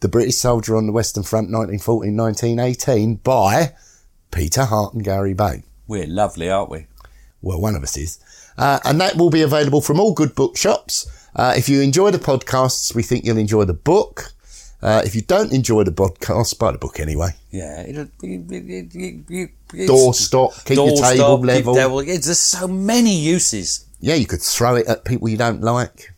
The 0.00 0.08
British 0.08 0.36
Soldier 0.36 0.76
on 0.76 0.86
the 0.86 0.92
Western 0.92 1.24
Front 1.24 1.50
1914-1918 1.50 3.22
by 3.22 3.74
Peter 4.30 4.64
Hart 4.64 4.94
and 4.94 5.02
Gary 5.02 5.34
Bain. 5.34 5.64
We're 5.86 6.06
lovely, 6.06 6.48
aren't 6.48 6.70
we? 6.70 6.86
Well, 7.42 7.60
one 7.60 7.74
of 7.74 7.82
us 7.82 7.96
is. 7.96 8.18
Uh, 8.56 8.78
and 8.84 9.00
that 9.00 9.16
will 9.16 9.30
be 9.30 9.42
available 9.42 9.80
from 9.80 9.98
all 10.00 10.12
good 10.14 10.34
bookshops. 10.34 11.10
Uh, 11.34 11.54
if 11.56 11.68
you 11.68 11.80
enjoy 11.80 12.10
the 12.10 12.18
podcasts, 12.18 12.94
we 12.94 13.02
think 13.02 13.24
you'll 13.24 13.38
enjoy 13.38 13.64
the 13.64 13.74
book. 13.74 14.32
Uh, 14.80 15.02
if 15.04 15.14
you 15.16 15.22
don't 15.22 15.52
enjoy 15.52 15.82
the 15.82 15.90
podcast, 15.90 16.58
buy 16.58 16.70
the 16.70 16.78
book 16.78 17.00
anyway. 17.00 17.30
Yeah. 17.50 17.82
It'll, 17.82 18.06
you, 18.22 18.44
you, 18.48 18.88
you, 19.28 19.48
you, 19.72 19.86
Door 19.86 20.14
stop, 20.14 20.52
keep 20.64 20.76
your 20.76 20.90
table 20.90 21.04
stop, 21.16 21.38
keep 21.40 21.46
level. 21.46 21.74
table- 21.74 22.02
yeah, 22.04 22.18
There's 22.18 22.38
so 22.38 22.68
many 22.68 23.16
uses. 23.16 23.86
Yeah, 24.00 24.14
you 24.14 24.26
could 24.26 24.40
throw 24.42 24.76
it 24.76 24.86
at 24.86 25.04
people 25.04 25.28
you 25.28 25.36
don't 25.36 25.60
like. 25.60 26.12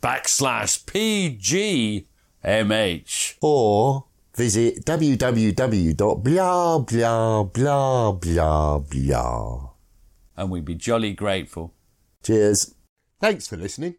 backslash 0.00 0.84
PGMH. 0.84 2.06
Blah. 2.42 2.98
Or 3.40 4.06
visit 4.34 4.84
www.blah, 4.84 6.78
blah, 6.78 7.42
blah, 7.42 8.12
blah, 8.12 8.78
blah. 8.78 9.70
And 10.36 10.50
we'd 10.50 10.64
be 10.64 10.74
jolly 10.74 11.12
grateful. 11.12 11.74
Cheers. 12.22 12.74
Thanks 13.20 13.46
for 13.46 13.56
listening. 13.56 13.96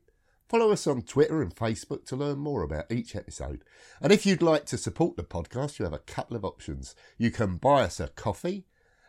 Follow 0.50 0.72
us 0.72 0.86
on 0.86 1.02
Twitter 1.02 1.42
and 1.42 1.56
Facebook 1.56 2.06
to 2.06 2.16
learn 2.16 2.38
more 2.38 2.62
about 2.62 2.92
each 2.92 3.16
episode. 3.16 3.64
And 4.02 4.12
if 4.12 4.26
you'd 4.26 4.42
like 4.42 4.66
to 4.68 4.78
support 4.78 5.16
the 5.16 5.24
podcast, 5.24 5.80
you 5.80 5.86
have 5.86 5.94
a 5.94 6.00
couple 6.00 6.38
of 6.38 6.46
options. 6.46 6.96
You 7.18 7.32
can 7.32 7.58
buy 7.58 7.84
us 7.84 8.00
a 8.00 8.10
coffee 8.10 8.66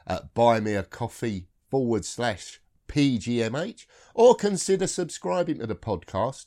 at 0.06 0.34
buymeacoffee 0.34 1.46
forward 1.70 2.04
slash 2.04 2.60
PGMH 2.88 3.86
or 4.14 4.34
consider 4.34 4.86
subscribing 4.86 5.58
to 5.58 5.66
the 5.66 5.74
podcast 5.74 6.46